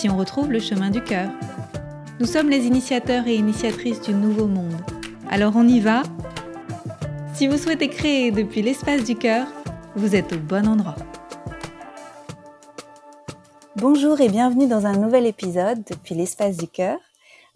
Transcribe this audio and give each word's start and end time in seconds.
si 0.00 0.08
on 0.08 0.16
retrouve 0.16 0.50
le 0.50 0.60
chemin 0.60 0.88
du 0.88 1.04
cœur. 1.04 1.30
Nous 2.20 2.24
sommes 2.24 2.48
les 2.48 2.64
initiateurs 2.64 3.26
et 3.26 3.34
initiatrices 3.34 4.00
du 4.00 4.14
nouveau 4.14 4.46
monde. 4.46 4.80
Alors 5.28 5.56
on 5.56 5.68
y 5.68 5.78
va 5.78 6.04
Si 7.34 7.46
vous 7.46 7.58
souhaitez 7.58 7.88
créer 7.90 8.30
depuis 8.30 8.62
l'espace 8.62 9.04
du 9.04 9.14
cœur, 9.14 9.46
vous 9.96 10.16
êtes 10.16 10.32
au 10.32 10.38
bon 10.38 10.66
endroit. 10.66 10.96
Bonjour 13.76 14.18
et 14.22 14.30
bienvenue 14.30 14.66
dans 14.66 14.86
un 14.86 14.96
nouvel 14.96 15.26
épisode 15.26 15.84
depuis 15.84 16.14
l'espace 16.14 16.56
du 16.56 16.66
cœur. 16.66 16.98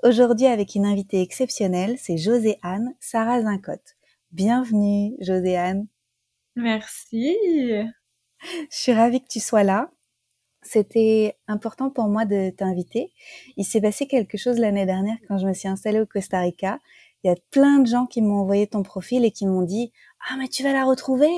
Aujourd'hui 0.02 0.44
avec 0.44 0.74
une 0.74 0.84
invitée 0.84 1.22
exceptionnelle, 1.22 1.96
c'est 1.98 2.18
José-Anne 2.18 2.94
Sarah 3.00 3.40
Zincotte. 3.40 3.96
Bienvenue 4.32 5.16
José-Anne. 5.22 5.86
Merci. 6.56 7.38
Je 8.42 8.66
suis 8.68 8.92
ravie 8.92 9.22
que 9.22 9.28
tu 9.28 9.40
sois 9.40 9.64
là 9.64 9.93
c'était 10.64 11.36
important 11.46 11.90
pour 11.90 12.08
moi 12.08 12.24
de 12.24 12.50
t'inviter. 12.50 13.12
Il 13.56 13.64
s'est 13.64 13.80
passé 13.80 14.06
quelque 14.06 14.38
chose 14.38 14.58
l'année 14.58 14.86
dernière 14.86 15.16
quand 15.28 15.38
je 15.38 15.46
me 15.46 15.52
suis 15.52 15.68
installée 15.68 16.00
au 16.00 16.06
Costa 16.06 16.40
Rica. 16.40 16.80
Il 17.22 17.28
y 17.28 17.30
a 17.30 17.36
plein 17.50 17.78
de 17.78 17.86
gens 17.86 18.06
qui 18.06 18.22
m'ont 18.22 18.40
envoyé 18.40 18.66
ton 18.66 18.82
profil 18.82 19.24
et 19.24 19.30
qui 19.30 19.46
m'ont 19.46 19.62
dit 19.62 19.92
ah 20.28 20.36
mais 20.38 20.48
tu 20.48 20.62
vas 20.62 20.72
la 20.72 20.84
retrouver. 20.84 21.30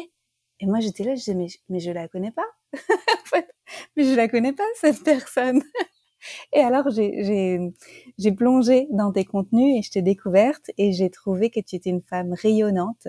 Et 0.60 0.66
moi 0.66 0.80
j'étais 0.80 1.04
là, 1.04 1.14
je 1.14 1.20
disais 1.20 1.34
mais, 1.34 1.48
mais 1.68 1.80
je 1.80 1.90
la 1.90 2.08
connais 2.08 2.30
pas. 2.30 2.46
mais 3.96 4.04
je 4.04 4.14
la 4.14 4.28
connais 4.28 4.52
pas 4.52 4.64
cette 4.80 5.02
personne. 5.02 5.62
et 6.52 6.60
alors 6.60 6.90
j'ai 6.90 7.72
j'ai 8.18 8.32
plongé 8.32 8.86
dans 8.90 9.12
tes 9.12 9.24
contenus 9.24 9.78
et 9.78 9.82
je 9.82 9.90
t'ai 9.90 10.02
découverte 10.02 10.70
et 10.78 10.92
j'ai 10.92 11.10
trouvé 11.10 11.50
que 11.50 11.60
tu 11.60 11.76
étais 11.76 11.90
une 11.90 12.02
femme 12.02 12.32
rayonnante 12.32 13.08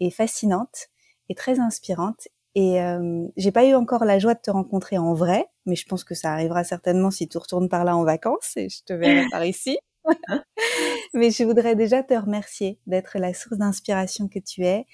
et 0.00 0.10
fascinante 0.10 0.88
et 1.28 1.34
très 1.34 1.58
inspirante 1.58 2.28
et 2.54 2.80
euh, 2.80 3.26
j'ai 3.36 3.50
pas 3.50 3.64
eu 3.64 3.74
encore 3.74 4.04
la 4.04 4.18
joie 4.18 4.34
de 4.34 4.40
te 4.40 4.50
rencontrer 4.50 4.96
en 4.98 5.14
vrai, 5.14 5.46
mais 5.66 5.74
je 5.74 5.86
pense 5.86 6.04
que 6.04 6.14
ça 6.14 6.32
arrivera 6.32 6.62
certainement 6.62 7.10
si 7.10 7.28
tu 7.28 7.38
retournes 7.38 7.68
par 7.68 7.84
là 7.84 7.96
en 7.96 8.04
vacances 8.04 8.52
et 8.56 8.68
je 8.68 8.82
te 8.84 8.92
verrai 8.92 9.26
par 9.30 9.44
ici. 9.44 9.78
mais 11.14 11.30
je 11.30 11.44
voudrais 11.44 11.74
déjà 11.74 12.02
te 12.02 12.14
remercier 12.14 12.78
d'être 12.86 13.18
la 13.18 13.32
source 13.32 13.56
d'inspiration 13.56 14.28
que 14.28 14.38
tu 14.38 14.64
es 14.66 14.86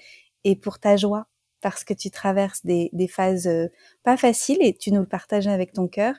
et 0.43 0.55
pour 0.55 0.79
ta 0.79 0.95
joie 0.95 1.27
parce 1.61 1.83
que 1.83 1.93
tu 1.93 2.09
traverses 2.09 2.65
des, 2.65 2.89
des 2.93 3.07
phases 3.07 3.47
euh, 3.47 3.67
pas 4.03 4.17
faciles 4.17 4.57
et 4.61 4.75
tu 4.75 4.91
nous 4.91 5.01
le 5.01 5.07
partages 5.07 5.47
avec 5.47 5.73
ton 5.73 5.87
cœur, 5.87 6.15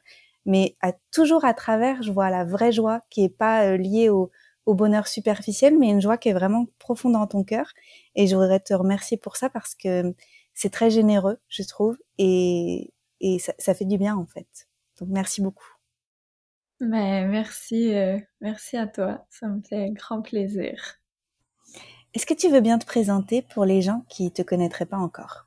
mais 0.46 0.76
à, 0.80 0.92
toujours 1.10 1.44
à 1.44 1.54
travers, 1.54 2.02
je 2.02 2.12
vois 2.12 2.30
la 2.30 2.44
vraie 2.44 2.70
joie 2.70 3.00
qui 3.10 3.24
est 3.24 3.36
pas 3.36 3.64
euh, 3.64 3.76
liée 3.76 4.08
au, 4.08 4.30
au 4.66 4.74
bonheur 4.74 5.08
superficiel, 5.08 5.76
mais 5.78 5.88
une 5.88 6.00
joie 6.00 6.18
qui 6.18 6.28
est 6.28 6.32
vraiment 6.32 6.66
profonde 6.78 7.14
dans 7.14 7.26
ton 7.26 7.42
cœur. 7.44 7.72
Et 8.14 8.26
je 8.26 8.36
voudrais 8.36 8.60
te 8.60 8.74
remercier 8.74 9.16
pour 9.16 9.36
ça 9.36 9.50
parce 9.50 9.74
que 9.74 10.14
c'est 10.54 10.70
très 10.70 10.90
généreux, 10.90 11.38
je 11.48 11.62
trouve, 11.62 11.98
et, 12.18 12.92
et 13.20 13.38
ça, 13.38 13.52
ça, 13.58 13.74
fait 13.74 13.84
du 13.84 13.98
bien 13.98 14.16
en 14.16 14.26
fait. 14.26 14.68
Donc 15.00 15.08
merci 15.10 15.40
beaucoup. 15.40 15.70
Ben, 16.80 17.28
merci, 17.28 17.94
euh, 17.94 18.18
merci 18.40 18.76
à 18.76 18.86
toi, 18.86 19.26
ça 19.30 19.48
me 19.48 19.62
fait 19.62 19.90
grand 19.90 20.22
plaisir. 20.22 20.98
Est-ce 22.14 22.26
que 22.26 22.34
tu 22.34 22.50
veux 22.50 22.60
bien 22.60 22.78
te 22.78 22.84
présenter 22.84 23.42
pour 23.42 23.64
les 23.64 23.80
gens 23.80 24.04
qui 24.08 24.30
te 24.32 24.42
connaîtraient 24.42 24.86
pas 24.86 24.98
encore? 24.98 25.46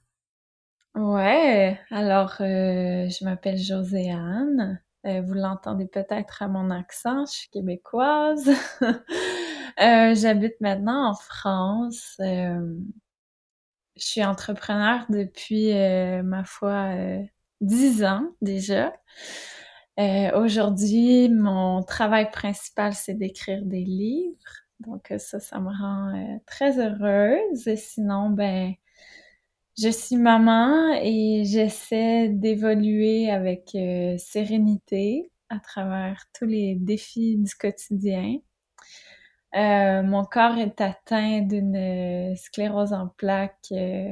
Ouais, 0.96 1.78
alors 1.92 2.38
euh, 2.40 3.10
je 3.10 3.26
m'appelle 3.26 3.58
Joséanne. 3.58 4.82
Euh, 5.06 5.22
vous 5.22 5.34
l'entendez 5.34 5.88
peut-être 5.88 6.42
à 6.42 6.48
mon 6.48 6.72
accent, 6.72 7.26
je 7.26 7.32
suis 7.32 7.50
québécoise. 7.50 8.50
euh, 8.82 10.16
J'habite 10.16 10.60
maintenant 10.62 11.10
en 11.10 11.14
France. 11.14 12.16
Euh, 13.96 14.00
je 14.00 14.06
suis 14.06 14.24
entrepreneur 14.26 15.06
depuis, 15.10 15.72
euh, 15.74 16.24
ma 16.24 16.44
foi, 16.44 16.96
euh, 16.96 17.24
dix 17.62 18.04
ans 18.04 18.28
déjà. 18.42 18.94
Euh, 20.00 20.32
aujourd'hui, 20.42 21.30
mon 21.30 21.84
travail 21.84 22.30
principal, 22.32 22.94
c'est 22.94 23.14
d'écrire 23.16 23.64
des 23.66 23.84
livres. 23.86 24.36
Donc 24.82 25.14
ça, 25.20 25.40
ça 25.40 25.60
me 25.60 25.70
rend 25.70 26.40
très 26.46 26.80
heureuse. 26.80 27.68
Et 27.68 27.78
sinon, 27.78 28.30
ben, 28.30 28.74
je 29.78 29.90
suis 29.90 30.18
maman 30.18 30.94
et 31.02 31.44
j'essaie 31.46 32.30
d'évoluer 32.30 33.32
avec 33.32 33.70
sérénité 34.20 35.32
à 35.50 35.60
travers 35.60 36.26
tous 36.34 36.46
les 36.46 36.76
défis 36.76 37.38
du 37.38 37.56
quotidien. 37.56 38.40
Euh, 39.56 40.04
mon 40.04 40.26
corps 40.26 40.58
est 40.58 40.82
atteint 40.82 41.42
d'une 41.42 41.76
euh, 41.76 42.36
sclérose 42.36 42.92
en 42.94 43.08
plaques 43.08 43.72
euh, 43.72 44.12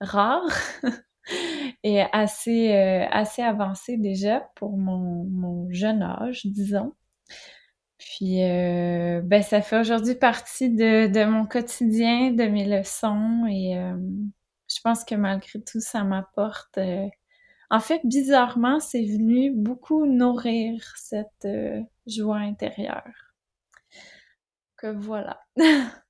rare 0.00 0.48
et 1.84 2.02
assez 2.12 2.72
assez 3.10 3.42
avancée 3.42 3.96
déjà 3.96 4.40
pour 4.56 4.76
mon, 4.78 5.24
mon 5.24 5.70
jeune 5.70 6.02
âge, 6.02 6.46
disons. 6.46 6.94
Puis 7.98 8.38
ben 8.38 9.42
ça 9.42 9.60
fait 9.62 9.78
aujourd'hui 9.80 10.14
partie 10.14 10.70
de, 10.70 11.06
de 11.06 11.24
mon 11.24 11.46
quotidien, 11.46 12.32
de 12.32 12.44
mes 12.44 12.64
leçons 12.64 13.46
et 13.48 13.74
je 14.68 14.80
pense 14.82 15.04
que 15.04 15.14
malgré 15.14 15.60
tout 15.62 15.80
ça 15.80 16.04
m'apporte 16.04 16.78
en 17.70 17.80
fait, 17.80 18.00
bizarrement, 18.04 18.80
c'est 18.80 19.04
venu 19.04 19.52
beaucoup 19.54 20.06
nourrir 20.06 20.82
cette 20.96 21.46
joie 22.06 22.38
intérieure 22.38 23.29
voilà. 24.86 25.40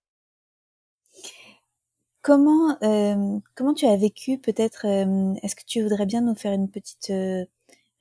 comment 2.23 2.79
euh, 2.83 3.39
comment 3.55 3.75
tu 3.75 3.87
as 3.87 3.97
vécu 3.97 4.39
peut-être 4.39 4.87
euh, 4.87 5.35
Est-ce 5.43 5.57
que 5.57 5.65
tu 5.67 5.83
voudrais 5.83 6.07
bien 6.07 6.21
nous 6.21 6.35
faire 6.35 6.53
une 6.53 6.71
petite 6.71 7.11
euh, 7.11 7.45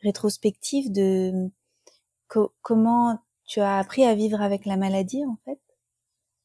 rétrospective 0.01 0.91
de 0.91 1.49
comment 2.61 3.19
tu 3.45 3.59
as 3.59 3.79
appris 3.79 4.03
à 4.03 4.13
vivre 4.15 4.41
avec 4.41 4.65
la 4.65 4.77
maladie 4.77 5.25
en 5.25 5.37
fait? 5.45 5.59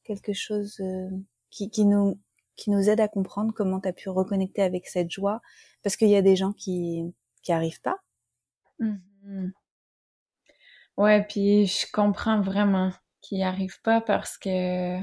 Quelque 0.05 0.33
chose 0.33 0.83
qui, 1.51 1.71
qui 1.71 1.85
nous 1.85 2.19
qui 2.57 2.71
nous 2.71 2.89
aide 2.89 3.01
à 3.01 3.09
comprendre 3.09 3.53
comment 3.55 3.81
tu 3.81 3.89
as 3.89 3.93
pu 3.93 4.09
reconnecter 4.09 4.63
avec 4.63 4.87
cette 4.87 5.11
joie? 5.11 5.41
Parce 5.83 5.97
qu'il 5.97 6.09
y 6.09 6.17
a 6.17 6.23
des 6.23 6.37
gens 6.37 6.53
qui 6.53 7.15
qui 7.43 7.53
arrivent 7.53 7.81
pas. 7.83 7.97
Mmh 8.79 9.51
ouais, 10.97 11.25
puis 11.27 11.67
je 11.67 11.87
comprends 11.93 12.41
vraiment 12.41 12.93
qui 13.25 13.43
arrivent 13.43 13.81
pas 13.83 14.01
parce 14.01 14.39
que 14.39 14.99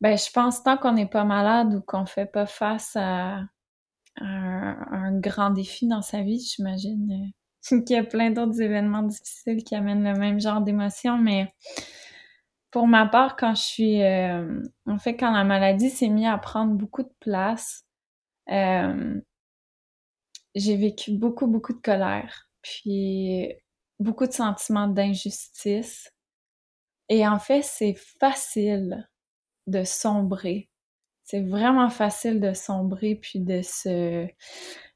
ben 0.00 0.16
je 0.16 0.30
pense 0.32 0.62
tant 0.62 0.76
qu'on 0.76 0.92
n'est 0.92 1.08
pas 1.08 1.24
malade 1.24 1.74
ou 1.74 1.80
qu'on 1.80 2.06
fait 2.06 2.26
pas 2.26 2.46
face 2.46 2.96
à, 2.96 3.40
un, 4.18 5.18
grand 5.20 5.50
défi 5.50 5.86
dans 5.86 6.02
sa 6.02 6.22
vie, 6.22 6.40
j'imagine 6.40 7.32
euh, 7.72 7.80
qu'il 7.84 7.96
y 7.96 7.98
a 7.98 8.04
plein 8.04 8.30
d'autres 8.30 8.60
événements 8.62 9.02
difficiles 9.02 9.62
qui 9.64 9.74
amènent 9.74 10.04
le 10.04 10.18
même 10.18 10.40
genre 10.40 10.62
d'émotion, 10.62 11.18
mais 11.18 11.52
pour 12.70 12.86
ma 12.86 13.06
part, 13.06 13.36
quand 13.36 13.54
je 13.54 13.62
suis 13.62 14.02
euh, 14.02 14.62
en 14.86 14.98
fait 14.98 15.16
quand 15.16 15.32
la 15.32 15.44
maladie 15.44 15.90
s'est 15.90 16.08
mise 16.08 16.26
à 16.26 16.38
prendre 16.38 16.74
beaucoup 16.74 17.02
de 17.02 17.12
place, 17.20 17.84
euh, 18.50 19.20
j'ai 20.54 20.76
vécu 20.76 21.12
beaucoup, 21.12 21.46
beaucoup 21.46 21.74
de 21.74 21.80
colère, 21.80 22.48
puis 22.62 23.52
beaucoup 23.98 24.26
de 24.26 24.32
sentiments 24.32 24.88
d'injustice. 24.88 26.10
Et 27.08 27.26
en 27.26 27.38
fait, 27.38 27.62
c'est 27.62 27.94
facile 27.94 29.08
de 29.66 29.84
sombrer. 29.84 30.68
C'est 31.24 31.42
vraiment 31.42 31.90
facile 31.90 32.40
de 32.40 32.52
sombrer 32.52 33.16
puis 33.16 33.40
de 33.40 33.62
se 33.62 34.28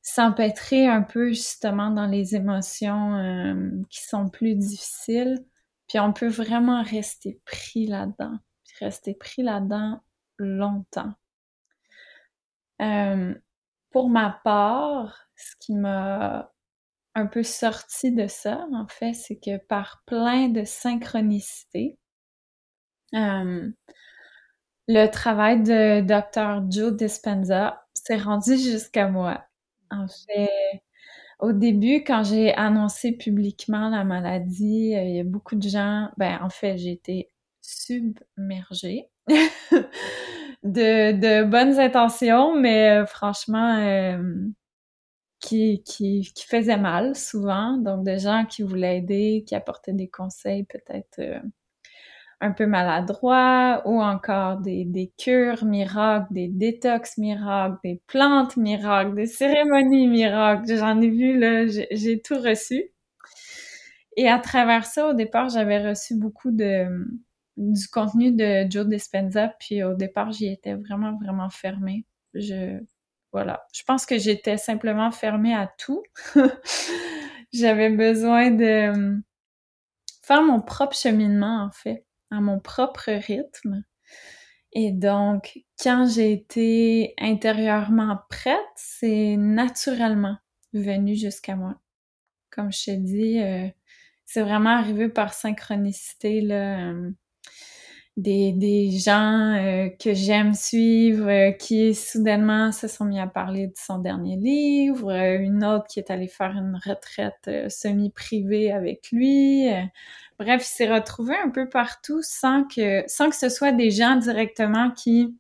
s'empêtrer 0.03 0.87
un 0.87 1.03
peu 1.03 1.29
justement 1.29 1.91
dans 1.91 2.07
les 2.07 2.35
émotions 2.35 3.15
euh, 3.17 3.71
qui 3.91 4.03
sont 4.03 4.29
plus 4.29 4.55
difficiles. 4.55 5.45
Puis 5.89 5.99
on 5.99 6.13
peut 6.13 6.29
vraiment 6.29 6.83
rester 6.83 7.41
pris 7.45 7.87
là-dedans. 7.87 8.39
Rester 8.81 9.15
pris 9.15 9.43
là-dedans 9.43 10.01
longtemps. 10.39 11.13
Euh, 12.81 13.35
pour 13.91 14.09
ma 14.09 14.41
part, 14.45 15.27
ce 15.37 15.55
qui 15.61 15.75
m'a 15.75 16.50
un 17.15 17.27
peu 17.27 17.43
sorti 17.43 18.13
de 18.13 18.27
ça, 18.27 18.67
en 18.75 18.87
fait, 18.89 19.15
c'est 19.15 19.39
que 19.39 19.59
par 19.59 20.03
plein 20.07 20.49
de 20.49 20.65
synchronicité, 20.65 21.99
euh, 23.15 23.73
le 24.89 25.07
travail 25.07 25.63
de 25.63 26.01
Dr. 26.01 26.63
Joe 26.71 26.93
Dispenza 26.97 27.85
s'est 27.95 28.17
rendu 28.17 28.57
jusqu'à 28.57 29.09
moi. 29.09 29.45
En 29.91 30.07
fait, 30.09 30.51
au 31.41 31.53
début, 31.53 32.05
quand 32.05 32.25
j'ai 32.25 32.55
annoncé 32.55 33.13
publiquement 33.13 33.91
la 33.91 34.05
maladie, 34.05 34.93
il 34.97 35.17
y 35.17 35.21
a 35.21 35.25
beaucoup 35.25 35.57
de 35.57 35.69
gens, 35.69 36.11
ben 36.19 36.39
en 36.43 36.51
fait, 36.51 36.79
j'ai 36.79 36.93
été 36.93 37.31
submergée 37.63 39.09
de, 39.29 41.13
de 41.13 41.45
bonnes 41.45 41.79
intentions, 41.81 42.57
mais 42.57 43.05
franchement, 43.07 43.77
qui, 45.41 45.83
qui, 45.85 46.33
faisaient 46.47 46.77
mal 46.77 47.17
souvent. 47.17 47.77
Donc, 47.79 48.05
des 48.05 48.19
gens 48.19 48.45
qui 48.47 48.63
voulaient 48.63 48.99
aider, 48.99 49.45
qui 49.47 49.55
apportaient 49.55 49.93
des 49.93 50.09
conseils 50.09 50.65
peut-être 50.65 51.19
euh, 51.21 51.41
un 52.41 52.53
peu 52.53 52.67
maladroits 52.67 53.83
ou 53.87 54.03
encore 54.03 54.59
des, 54.59 54.85
des 54.85 55.13
cures 55.19 55.65
miracles, 55.65 56.27
des 56.33 56.49
détox 56.49 57.19
miracles, 57.19 57.79
des 57.85 58.01
plantes 58.07 58.57
miracles, 58.57 59.15
des 59.15 59.27
cérémonies 59.27 60.09
miracles. 60.09 60.77
J'en 60.77 61.01
ai 61.01 61.11
vu, 61.11 61.39
là, 61.39 61.67
j'ai 61.67 62.21
tout 62.23 62.39
reçu. 62.39 62.93
Et 64.17 64.29
à 64.29 64.39
travers 64.39 64.85
ça, 64.87 65.09
au 65.11 65.15
départ, 65.15 65.49
j'avais 65.49 65.89
reçu 65.89 66.15
beaucoup 66.17 66.51
de 66.51 66.87
du 67.57 67.89
contenu 67.89 68.33
de 68.33 68.71
Joe 68.71 68.87
Dispenza, 68.87 69.49
puis 69.61 69.83
au 69.85 69.95
départ, 69.95 70.33
j'y 70.33 70.47
étais 70.47 70.75
vraiment, 70.75 71.17
vraiment 71.19 71.51
fermée. 71.51 72.07
Je 72.35 72.81
voilà. 73.33 73.67
Je 73.73 73.83
pense 73.85 74.07
que 74.07 74.19
j'étais 74.19 74.57
simplement 74.57 75.11
fermée 75.11 75.55
à 75.55 75.71
tout. 75.79 76.03
J'avais 77.53 77.91
besoin 77.91 78.51
de 78.51 78.65
euh, 78.65 79.17
faire 80.23 80.43
mon 80.43 80.61
propre 80.61 80.97
cheminement, 80.97 81.65
en 81.65 81.71
fait, 81.71 82.05
à 82.31 82.41
mon 82.41 82.61
propre 82.61 83.11
rythme. 83.11 83.85
Et 84.73 84.93
donc, 84.93 85.61
quand 85.83 86.07
j'ai 86.09 86.33
été 86.33 87.15
intérieurement 87.19 88.19
prête, 88.29 88.59
c'est 88.77 89.37
naturellement 89.37 90.37
venu 90.73 91.17
jusqu'à 91.17 91.57
moi. 91.57 91.77
Comme 92.51 92.73
je 92.73 92.85
t'ai 92.85 92.97
dit, 92.97 93.41
euh, 93.41 93.69
c'est 94.27 94.43
vraiment 94.43 94.71
arrivé 94.71 95.09
par 95.09 95.35
synchronicité, 95.35 96.41
là. 96.41 96.91
Euh, 96.91 97.11
des, 98.21 98.53
des 98.53 98.91
gens 98.91 99.55
euh, 99.57 99.89
que 99.89 100.15
j'aime 100.15 100.55
suivre 100.55 101.29
euh, 101.29 101.53
qui 101.53 101.95
soudainement 101.95 102.73
se 102.73 102.89
sont 102.89 103.05
mis 103.05 103.19
à 103.19 103.27
parler 103.27 103.69
de 103.69 103.75
son 103.77 103.99
dernier 103.99 104.37
livre, 104.37 105.11
euh, 105.11 105.39
une 105.39 105.65
autre 105.65 105.87
qui 105.89 105.99
est 106.01 106.11
allée 106.11 106.29
faire 106.29 106.51
une 106.51 106.79
retraite 106.85 107.71
semi-privée 107.71 108.73
avec 108.73 109.09
lui. 109.13 109.69
bref, 110.39 110.63
il 110.63 110.65
s'est 110.65 110.93
retrouvé 110.93 111.35
un 111.37 111.51
peu 111.51 111.69
partout 111.69 112.21
sans 112.23 112.65
que 112.65 113.03
sans 113.07 113.31
que 113.31 113.37
ce 113.37 113.49
soit 113.49 113.73
des 113.73 113.91
gens 113.91 114.17
directement 114.17 114.91
qui 114.91 115.37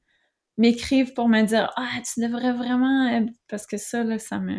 m'écrivent 0.59 1.15
pour 1.15 1.29
me 1.29 1.43
dire 1.43 1.73
ah 1.77 1.88
tu 2.05 2.21
devrais 2.21 2.53
vraiment 2.53 3.27
parce 3.49 3.67
que 3.67 3.77
ça 3.77 4.05
là 4.05 4.19
ça 4.19 4.38
me 4.38 4.55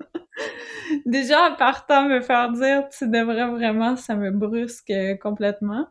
déjà 1.06 1.50
en 1.50 1.56
partant 1.56 2.08
me 2.08 2.20
faire 2.20 2.52
dire 2.52 2.88
tu 2.96 3.08
devrais 3.08 3.48
vraiment 3.48 3.96
ça 3.96 4.16
me 4.16 4.30
brusque 4.30 4.92
complètement 5.22 5.86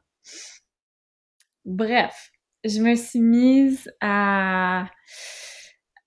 Bref, 1.67 2.31
je 2.63 2.79
me 2.79 2.95
suis 2.95 3.19
mise 3.19 3.91
à, 3.99 4.89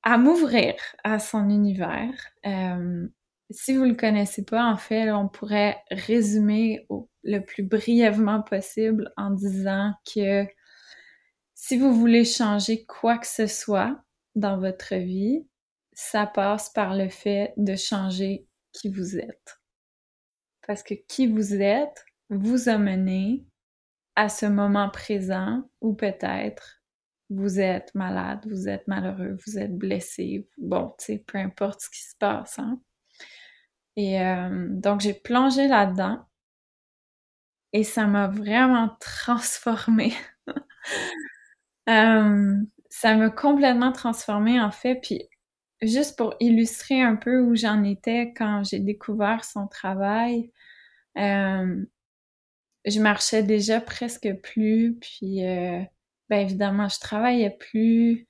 m'ouvrir 0.07 0.75
à 1.05 1.19
son 1.19 1.51
univers. 1.51 2.15
Euh, 2.47 3.07
si 3.51 3.77
vous 3.77 3.85
le 3.85 3.95
connaissez 3.95 4.43
pas, 4.43 4.65
en 4.65 4.79
fait, 4.79 5.11
on 5.11 5.29
pourrait 5.29 5.77
résumer 5.91 6.87
le 7.25 7.41
plus 7.41 7.63
brièvement 7.63 8.41
possible 8.41 9.13
en 9.19 9.33
disant 9.33 9.93
que 10.15 10.47
si 11.55 11.77
vous 11.77 11.93
voulez 11.93 12.25
changer 12.25 12.87
quoi 12.87 13.19
que 13.19 13.27
ce 13.27 13.47
soit 13.47 14.03
dans 14.35 14.59
votre 14.59 14.95
vie, 14.95 15.47
ça 15.93 16.27
passe 16.27 16.71
par 16.71 16.95
le 16.95 17.11
fait 17.11 17.53
de 17.59 17.77
changer 17.77 18.47
qui 18.73 18.89
vous 18.89 19.19
êtes. 19.19 19.61
Parce 20.67 20.83
que 20.83 20.95
qui 20.95 21.27
vous 21.27 21.53
êtes 21.53 22.07
vous 22.31 22.71
a 22.71 22.79
mené 22.79 23.45
à 24.21 24.29
ce 24.29 24.45
moment 24.45 24.91
présent 24.91 25.67
où 25.81 25.95
peut-être 25.95 26.83
vous 27.31 27.59
êtes 27.59 27.95
malade, 27.95 28.47
vous 28.51 28.69
êtes 28.69 28.87
malheureux, 28.87 29.39
vous 29.47 29.59
êtes 29.59 29.75
blessé, 29.75 30.47
bon, 30.59 30.95
tu 30.99 31.07
sais, 31.07 31.25
peu 31.27 31.39
importe 31.39 31.81
ce 31.81 31.89
qui 31.89 32.03
se 32.03 32.17
passe. 32.19 32.59
Hein? 32.59 32.79
Et 33.97 34.21
euh, 34.21 34.67
donc, 34.73 35.01
j'ai 35.01 35.15
plongé 35.15 35.69
là-dedans 35.69 36.23
et 37.73 37.83
ça 37.83 38.07
m'a 38.07 38.29
vraiment 38.29 38.95
transformée. 39.01 40.13
euh, 41.89 42.57
ça 42.91 43.17
m'a 43.17 43.31
complètement 43.31 43.93
transformée, 43.93 44.61
en 44.61 44.71
fait. 44.71 44.97
Puis, 44.97 45.31
juste 45.81 46.19
pour 46.19 46.35
illustrer 46.41 47.01
un 47.01 47.17
peu 47.17 47.41
où 47.41 47.57
j'en 47.57 47.85
étais 47.85 48.35
quand 48.37 48.65
j'ai 48.65 48.81
découvert 48.81 49.47
son 49.47 49.67
travail, 49.67 50.53
euh, 51.17 51.87
je 52.85 53.01
marchais 53.01 53.43
déjà 53.43 53.81
presque 53.81 54.33
plus, 54.43 54.97
puis 55.01 55.47
euh, 55.47 55.83
ben 56.29 56.41
évidemment, 56.41 56.89
je 56.89 56.99
travaillais 56.99 57.51
plus, 57.51 58.27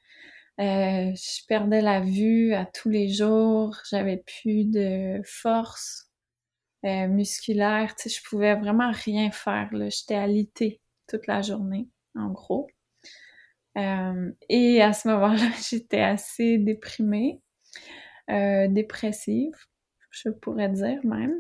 euh, 0.61 1.13
je 1.15 1.47
perdais 1.47 1.81
la 1.81 2.01
vue 2.01 2.55
à 2.55 2.67
tous 2.67 2.89
les 2.89 3.09
jours, 3.09 3.77
j'avais 3.91 4.23
plus 4.27 4.65
de 4.65 5.21
force 5.25 6.11
euh, 6.85 7.07
musculaire, 7.09 7.95
tu 7.97 8.09
sais, 8.09 8.17
je 8.19 8.29
pouvais 8.29 8.55
vraiment 8.57 8.91
rien 8.93 9.31
faire, 9.31 9.69
là, 9.73 9.89
j'étais 9.89 10.17
alitée 10.17 10.81
toute 11.09 11.27
la 11.27 11.43
journée, 11.43 11.89
en 12.15 12.31
gros. 12.31 12.69
et 13.77 14.83
à 14.83 14.93
ce 14.93 15.09
moment-là, 15.09 15.51
j'étais 15.71 16.01
assez 16.01 16.59
déprimée, 16.59 17.41
dépressive, 18.29 19.55
je 20.11 20.31
pourrais 20.31 20.69
dire 20.69 21.01
même. 21.05 21.35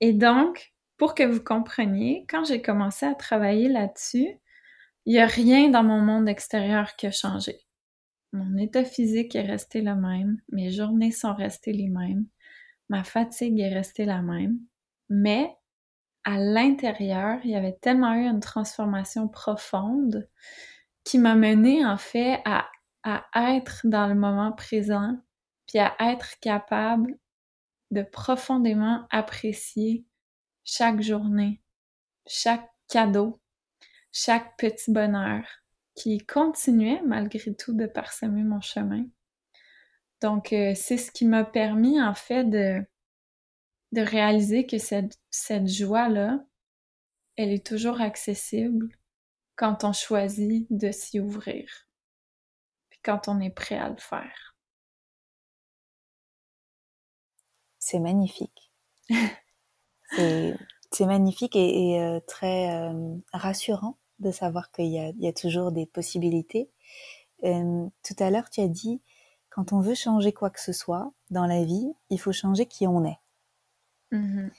Et 0.00 0.12
donc, 0.12 0.72
pour 1.00 1.14
que 1.14 1.22
vous 1.22 1.42
compreniez, 1.42 2.26
quand 2.28 2.44
j'ai 2.44 2.60
commencé 2.60 3.06
à 3.06 3.14
travailler 3.14 3.70
là-dessus, 3.70 4.38
il 5.06 5.14
n'y 5.14 5.18
a 5.18 5.24
rien 5.24 5.70
dans 5.70 5.82
mon 5.82 6.02
monde 6.02 6.28
extérieur 6.28 6.94
qui 6.94 7.06
a 7.06 7.10
changé. 7.10 7.56
Mon 8.34 8.58
état 8.58 8.84
physique 8.84 9.34
est 9.34 9.46
resté 9.46 9.80
le 9.80 9.96
même, 9.96 10.42
mes 10.52 10.70
journées 10.70 11.10
sont 11.10 11.32
restées 11.32 11.72
les 11.72 11.88
mêmes, 11.88 12.26
ma 12.90 13.02
fatigue 13.02 13.60
est 13.60 13.72
restée 13.72 14.04
la 14.04 14.20
même, 14.20 14.58
mais 15.08 15.56
à 16.24 16.36
l'intérieur, 16.36 17.40
il 17.44 17.52
y 17.52 17.56
avait 17.56 17.78
tellement 17.80 18.12
eu 18.12 18.26
une 18.26 18.40
transformation 18.40 19.26
profonde 19.26 20.28
qui 21.02 21.18
m'a 21.18 21.34
mené 21.34 21.82
en 21.82 21.96
fait 21.96 22.42
à, 22.44 22.68
à 23.04 23.54
être 23.54 23.80
dans 23.84 24.06
le 24.06 24.16
moment 24.16 24.52
présent, 24.52 25.16
puis 25.66 25.78
à 25.78 25.96
être 25.98 26.38
capable 26.40 27.16
de 27.90 28.02
profondément 28.02 29.06
apprécier 29.10 30.04
chaque 30.70 31.00
journée, 31.00 31.60
chaque 32.28 32.70
cadeau, 32.86 33.40
chaque 34.12 34.56
petit 34.56 34.92
bonheur 34.92 35.44
qui 35.96 36.24
continuait 36.24 37.02
malgré 37.04 37.52
tout 37.56 37.74
de 37.74 37.86
parsemer 37.86 38.44
mon 38.44 38.60
chemin. 38.60 39.04
Donc, 40.20 40.52
euh, 40.52 40.74
c'est 40.76 40.96
ce 40.96 41.10
qui 41.10 41.26
m'a 41.26 41.44
permis 41.44 42.00
en 42.00 42.14
fait 42.14 42.44
de, 42.44 42.86
de 43.90 44.00
réaliser 44.00 44.64
que 44.64 44.78
cette, 44.78 45.18
cette 45.30 45.66
joie-là, 45.66 46.38
elle 47.34 47.50
est 47.50 47.66
toujours 47.66 48.00
accessible 48.00 48.96
quand 49.56 49.82
on 49.82 49.92
choisit 49.92 50.68
de 50.70 50.92
s'y 50.92 51.18
ouvrir, 51.18 51.88
puis 52.90 53.00
quand 53.02 53.26
on 53.26 53.40
est 53.40 53.50
prêt 53.50 53.76
à 53.78 53.88
le 53.88 53.98
faire. 53.98 54.54
C'est 57.80 57.98
magnifique. 57.98 58.70
C'est 60.12 61.06
magnifique 61.06 61.54
et, 61.54 61.92
et 61.92 62.02
euh, 62.02 62.18
très 62.26 62.72
euh, 62.72 63.14
rassurant 63.32 63.96
de 64.18 64.32
savoir 64.32 64.72
qu'il 64.72 64.86
y, 64.86 65.14
y 65.18 65.28
a, 65.28 65.32
toujours 65.32 65.72
des 65.72 65.86
possibilités. 65.86 66.68
Euh, 67.44 67.86
tout 68.02 68.16
à 68.18 68.30
l'heure, 68.30 68.50
tu 68.50 68.60
as 68.60 68.68
dit, 68.68 69.00
quand 69.50 69.72
on 69.72 69.80
veut 69.80 69.94
changer 69.94 70.32
quoi 70.32 70.50
que 70.50 70.60
ce 70.60 70.72
soit 70.72 71.12
dans 71.30 71.46
la 71.46 71.64
vie, 71.64 71.92
il 72.10 72.20
faut 72.20 72.32
changer 72.32 72.66
qui 72.66 72.86
on 72.86 73.04
est. 73.04 73.18
Mm-hmm. 74.12 74.50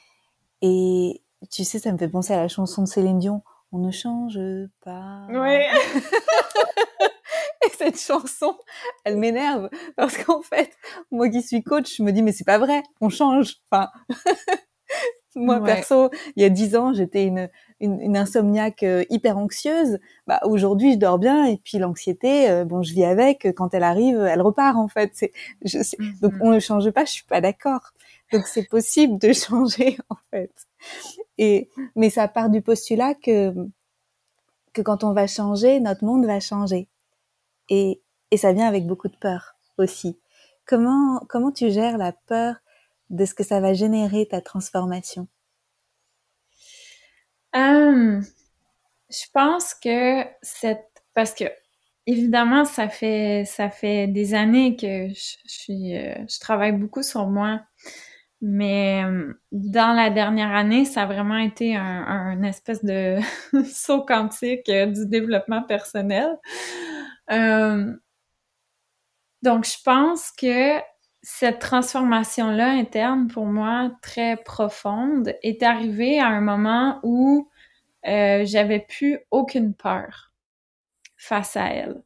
Et 0.61 1.21
tu 1.51 1.63
sais, 1.63 1.79
ça 1.79 1.91
me 1.91 1.97
fait 1.97 2.07
penser 2.07 2.33
à 2.33 2.37
la 2.37 2.47
chanson 2.47 2.83
de 2.83 2.87
Céline 2.87 3.19
Dion, 3.19 3.43
On 3.71 3.79
ne 3.79 3.91
change 3.91 4.39
pas. 4.83 5.27
Oui. 5.29 5.57
et 7.65 7.69
cette 7.77 7.99
chanson, 7.99 8.57
elle 9.03 9.17
m'énerve 9.17 9.69
parce 9.95 10.17
qu'en 10.17 10.41
fait, 10.41 10.71
moi 11.11 11.29
qui 11.29 11.41
suis 11.41 11.61
coach, 11.61 11.97
je 11.97 12.03
me 12.03 12.11
dis 12.11 12.23
mais 12.23 12.31
c'est 12.31 12.45
pas 12.45 12.57
vrai, 12.57 12.83
on 13.01 13.09
change. 13.09 13.57
Enfin, 13.69 13.89
moi, 15.35 15.61
perso, 15.63 16.09
il 16.35 16.41
y 16.41 16.45
a 16.45 16.49
dix 16.49 16.75
ans, 16.75 16.93
j'étais 16.93 17.25
une, 17.25 17.49
une, 17.79 18.01
une, 18.01 18.17
insomniaque 18.17 18.83
euh, 18.83 19.05
hyper 19.09 19.37
anxieuse. 19.37 19.99
Bah, 20.27 20.39
aujourd'hui, 20.43 20.93
je 20.93 20.97
dors 20.97 21.19
bien 21.19 21.45
et 21.45 21.57
puis 21.57 21.77
l'anxiété, 21.77 22.49
euh, 22.49 22.65
bon, 22.65 22.83
je 22.83 22.93
vis 22.93 23.05
avec. 23.05 23.47
Quand 23.55 23.73
elle 23.73 23.83
arrive, 23.83 24.19
elle 24.19 24.41
repart 24.41 24.77
en 24.77 24.87
fait. 24.87 25.11
C'est, 25.13 25.31
je, 25.63 25.77
Donc, 26.21 26.33
mm-hmm. 26.33 26.39
on 26.41 26.51
ne 26.51 26.59
change 26.59 26.89
pas. 26.91 27.05
Je 27.05 27.11
suis 27.11 27.25
pas 27.25 27.41
d'accord. 27.41 27.93
Donc, 28.33 28.45
c'est 28.45 28.67
possible 28.67 29.17
de 29.19 29.31
changer 29.33 29.97
en 30.09 30.17
fait. 30.31 30.51
Et 31.37 31.69
mais 31.95 32.09
ça 32.09 32.27
part 32.27 32.49
du 32.49 32.61
postulat 32.61 33.13
que 33.15 33.53
que 34.73 34.81
quand 34.81 35.03
on 35.03 35.13
va 35.13 35.27
changer, 35.27 35.79
notre 35.79 36.03
monde 36.03 36.25
va 36.25 36.39
changer. 36.39 36.87
Et 37.69 38.01
et 38.31 38.37
ça 38.37 38.53
vient 38.53 38.67
avec 38.67 38.85
beaucoup 38.85 39.07
de 39.07 39.17
peur 39.17 39.55
aussi. 39.77 40.19
Comment 40.65 41.21
comment 41.29 41.51
tu 41.51 41.71
gères 41.71 41.97
la 41.97 42.11
peur 42.11 42.55
de 43.11 43.25
ce 43.25 43.35
que 43.35 43.43
ça 43.43 43.59
va 43.61 43.73
générer 43.73 44.27
ta 44.27 44.41
transformation? 44.41 45.27
Euh, 47.55 48.21
Je 49.09 49.25
pense 49.33 49.73
que 49.75 50.23
cette 50.43 50.87
parce 51.15 51.33
que 51.35 51.45
évidemment 52.07 52.65
ça 52.65 52.89
fait 52.89 53.45
ça 53.45 53.69
fait 53.71 54.07
des 54.07 54.33
années 54.35 54.75
que 54.77 55.09
je, 55.09 55.37
suis 55.47 55.97
euh, 55.97 56.15
je 56.29 56.39
travaille 56.39 56.73
beaucoup 56.73 57.03
sur 57.03 57.27
moi 57.27 57.61
mais 58.41 59.03
euh, 59.05 59.33
dans 59.51 59.95
la 59.95 60.09
dernière 60.11 60.51
année, 60.55 60.85
ça 60.85 61.03
a 61.03 61.05
vraiment 61.07 61.37
été 61.37 61.75
un, 61.75 61.83
un 61.83 62.43
espèce 62.43 62.83
de 62.85 63.19
saut 63.65 64.05
quantique 64.05 64.69
euh, 64.69 64.87
du 64.87 65.07
développement 65.07 65.63
personnel. 65.63 66.39
Euh, 67.31 67.93
donc, 69.41 69.65
je 69.65 69.81
pense 69.83 70.31
que 70.31 70.79
cette 71.23 71.59
transformation-là 71.59 72.69
interne, 72.69 73.27
pour 73.27 73.45
moi, 73.45 73.91
très 74.01 74.37
profonde, 74.37 75.35
est 75.43 75.63
arrivée 75.63 76.19
à 76.19 76.27
un 76.27 76.41
moment 76.41 76.99
où 77.03 77.49
euh, 78.07 78.43
j'avais 78.45 78.79
plus 78.79 79.19
aucune 79.29 79.75
peur 79.75 80.33
face 81.17 81.55
à 81.55 81.67
elle. 81.67 82.03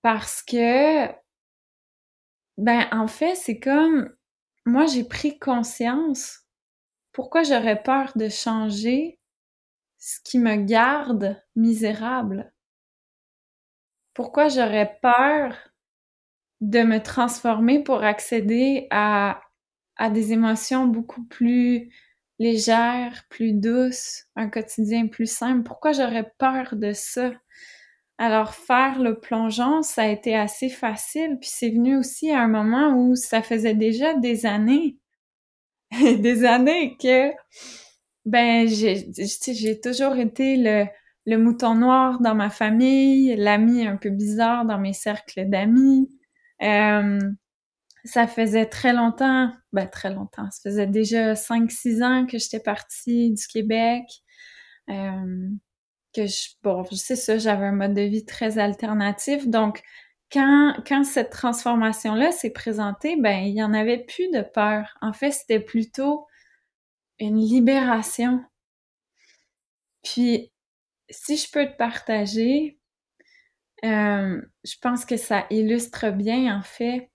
Parce 0.00 0.42
que, 0.42 1.08
ben, 2.56 2.86
en 2.92 3.08
fait, 3.08 3.34
c'est 3.34 3.60
comme 3.60 4.14
moi, 4.64 4.86
j'ai 4.86 5.04
pris 5.04 5.38
conscience. 5.38 6.40
Pourquoi 7.12 7.42
j'aurais 7.42 7.82
peur 7.82 8.12
de 8.16 8.28
changer 8.28 9.20
ce 9.98 10.18
qui 10.20 10.38
me 10.38 10.56
garde 10.56 11.40
misérable? 11.54 12.52
Pourquoi 14.14 14.48
j'aurais 14.48 14.98
peur 15.02 15.54
de 16.60 16.82
me 16.82 16.98
transformer 17.02 17.82
pour 17.82 18.02
accéder 18.02 18.86
à, 18.90 19.40
à 19.96 20.10
des 20.10 20.32
émotions 20.32 20.86
beaucoup 20.86 21.24
plus 21.24 21.90
légères, 22.38 23.24
plus 23.30 23.52
douces, 23.52 24.24
un 24.36 24.48
quotidien 24.48 25.06
plus 25.08 25.30
simple? 25.30 25.62
Pourquoi 25.64 25.92
j'aurais 25.92 26.30
peur 26.38 26.76
de 26.76 26.92
ça? 26.92 27.32
Alors 28.18 28.54
faire 28.54 29.00
le 29.00 29.20
plongeon, 29.20 29.82
ça 29.82 30.02
a 30.02 30.06
été 30.08 30.34
assez 30.36 30.70
facile, 30.70 31.38
puis 31.40 31.50
c'est 31.52 31.70
venu 31.70 31.96
aussi 31.96 32.30
à 32.30 32.40
un 32.40 32.48
moment 32.48 32.94
où 32.96 33.14
ça 33.14 33.42
faisait 33.42 33.74
déjà 33.74 34.14
des 34.14 34.46
années, 34.46 34.96
des 36.18 36.44
années 36.44 36.96
que 37.00 37.32
ben 38.24 38.66
j'ai 38.68 39.80
toujours 39.80 40.16
été 40.16 40.56
le 40.56 40.86
le 41.26 41.38
mouton 41.38 41.74
noir 41.74 42.20
dans 42.20 42.36
ma 42.36 42.50
famille, 42.50 43.34
l'ami 43.36 43.86
un 43.86 43.96
peu 43.96 44.10
bizarre 44.10 44.64
dans 44.64 44.78
mes 44.78 44.92
cercles 44.92 45.48
d'amis. 45.48 46.08
Euh, 46.62 47.18
ça 48.04 48.26
faisait 48.26 48.66
très 48.66 48.92
longtemps, 48.92 49.52
ben 49.72 49.86
très 49.88 50.10
longtemps, 50.10 50.48
ça 50.50 50.70
faisait 50.70 50.86
déjà 50.86 51.34
5-6 51.34 52.02
ans 52.02 52.26
que 52.26 52.38
j'étais 52.38 52.60
partie 52.60 53.32
du 53.32 53.46
Québec. 53.46 54.04
Euh, 54.90 55.48
que 56.14 56.26
je, 56.26 56.50
bon, 56.62 56.84
sais 56.84 57.16
ça, 57.16 57.38
j'avais 57.38 57.66
un 57.66 57.72
mode 57.72 57.94
de 57.94 58.02
vie 58.02 58.24
très 58.24 58.58
alternatif. 58.58 59.46
Donc, 59.48 59.82
quand, 60.32 60.74
quand 60.86 61.04
cette 61.04 61.30
transformation-là 61.30 62.32
s'est 62.32 62.50
présentée, 62.50 63.16
ben, 63.20 63.44
il 63.44 63.54
y 63.54 63.62
en 63.62 63.74
avait 63.74 64.04
plus 64.04 64.30
de 64.32 64.42
peur. 64.42 64.96
En 65.02 65.12
fait, 65.12 65.32
c'était 65.32 65.60
plutôt 65.60 66.26
une 67.18 67.38
libération. 67.38 68.42
Puis, 70.02 70.52
si 71.10 71.36
je 71.36 71.50
peux 71.50 71.66
te 71.66 71.76
partager, 71.76 72.78
euh, 73.84 74.40
je 74.64 74.74
pense 74.80 75.04
que 75.04 75.16
ça 75.16 75.46
illustre 75.50 76.10
bien, 76.10 76.56
en 76.56 76.62
fait, 76.62 77.10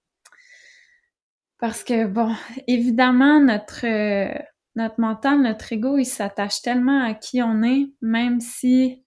parce 1.59 1.83
que, 1.83 2.07
bon, 2.07 2.33
évidemment, 2.67 3.39
notre, 3.39 3.85
notre 4.75 4.99
mental, 4.99 5.41
notre 5.41 5.71
ego, 5.73 5.97
il 5.97 6.05
s'attache 6.05 6.61
tellement 6.61 7.03
à 7.03 7.13
qui 7.13 7.41
on 7.41 7.61
est, 7.63 7.91
même 8.01 8.39
si 8.39 9.03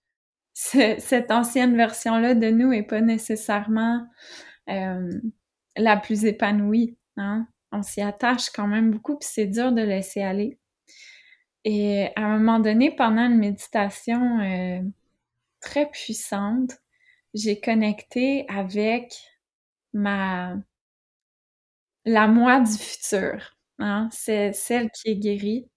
cette 0.55 1.31
ancienne 1.33 1.77
version-là 1.77 2.35
de 2.35 2.51
nous 2.51 2.73
est 2.73 2.85
pas 2.85 3.01
nécessairement 3.01 4.07
euh, 4.71 5.11
la 5.77 5.97
plus 5.97 6.25
épanouie. 6.25 6.97
Hein? 7.17 7.49
On 7.73 7.83
s'y 7.83 8.01
attache 8.01 8.51
quand 8.51 8.69
même 8.69 8.93
beaucoup, 8.93 9.17
puis 9.19 9.29
c'est 9.31 9.47
dur 9.47 9.73
de 9.73 9.83
laisser 9.83 10.23
aller. 10.23 10.59
Et 11.65 12.09
à 12.15 12.23
un 12.23 12.39
moment 12.39 12.61
donné, 12.61 12.95
pendant 12.95 13.27
une 13.27 13.39
méditation 13.39 14.41
euh, 14.41 14.81
très 15.61 15.91
puissante, 15.91 16.71
j'ai 17.35 17.61
connecté 17.61 18.47
avec 18.49 19.15
ma 19.93 20.57
la 22.05 22.27
moi 22.29 22.61
du 22.61 22.73
futur. 22.73 23.57
Hein? 23.79 24.09
C'est 24.13 24.53
celle 24.53 24.91
qui 24.91 25.11
est 25.11 25.17
guérie. 25.17 25.69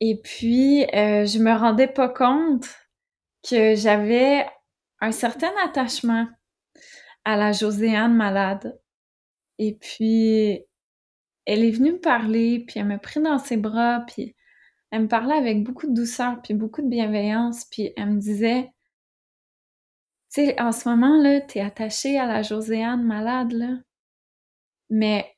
Et 0.00 0.16
puis, 0.22 0.84
euh, 0.94 1.26
je 1.26 1.38
me 1.38 1.52
rendais 1.52 1.88
pas 1.88 2.08
compte 2.08 2.66
que 3.48 3.74
j'avais 3.74 4.46
un 5.00 5.12
certain 5.12 5.50
attachement 5.64 6.26
à 7.24 7.36
la 7.36 7.52
Joséanne 7.52 8.14
malade. 8.14 8.80
Et 9.58 9.74
puis, 9.74 10.62
elle 11.46 11.64
est 11.64 11.70
venue 11.70 11.92
me 11.94 12.00
parler, 12.00 12.64
puis 12.66 12.80
elle 12.80 12.86
m'a 12.86 12.98
pris 12.98 13.20
dans 13.20 13.38
ses 13.38 13.56
bras, 13.56 14.04
puis 14.06 14.36
elle 14.90 15.02
me 15.02 15.08
parlait 15.08 15.34
avec 15.36 15.64
beaucoup 15.64 15.86
de 15.88 15.94
douceur, 15.94 16.40
puis 16.42 16.54
beaucoup 16.54 16.82
de 16.82 16.88
bienveillance, 16.88 17.66
puis 17.66 17.92
elle 17.96 18.12
me 18.12 18.20
disait, 18.20 18.70
tu 20.32 20.46
sais, 20.46 20.60
en 20.60 20.72
ce 20.72 20.88
moment-là, 20.88 21.40
t'es 21.40 21.60
attachée 21.60 22.18
à 22.18 22.26
la 22.26 22.42
Joséanne 22.42 23.02
malade, 23.04 23.52
là, 23.52 23.76
mais 24.90 25.36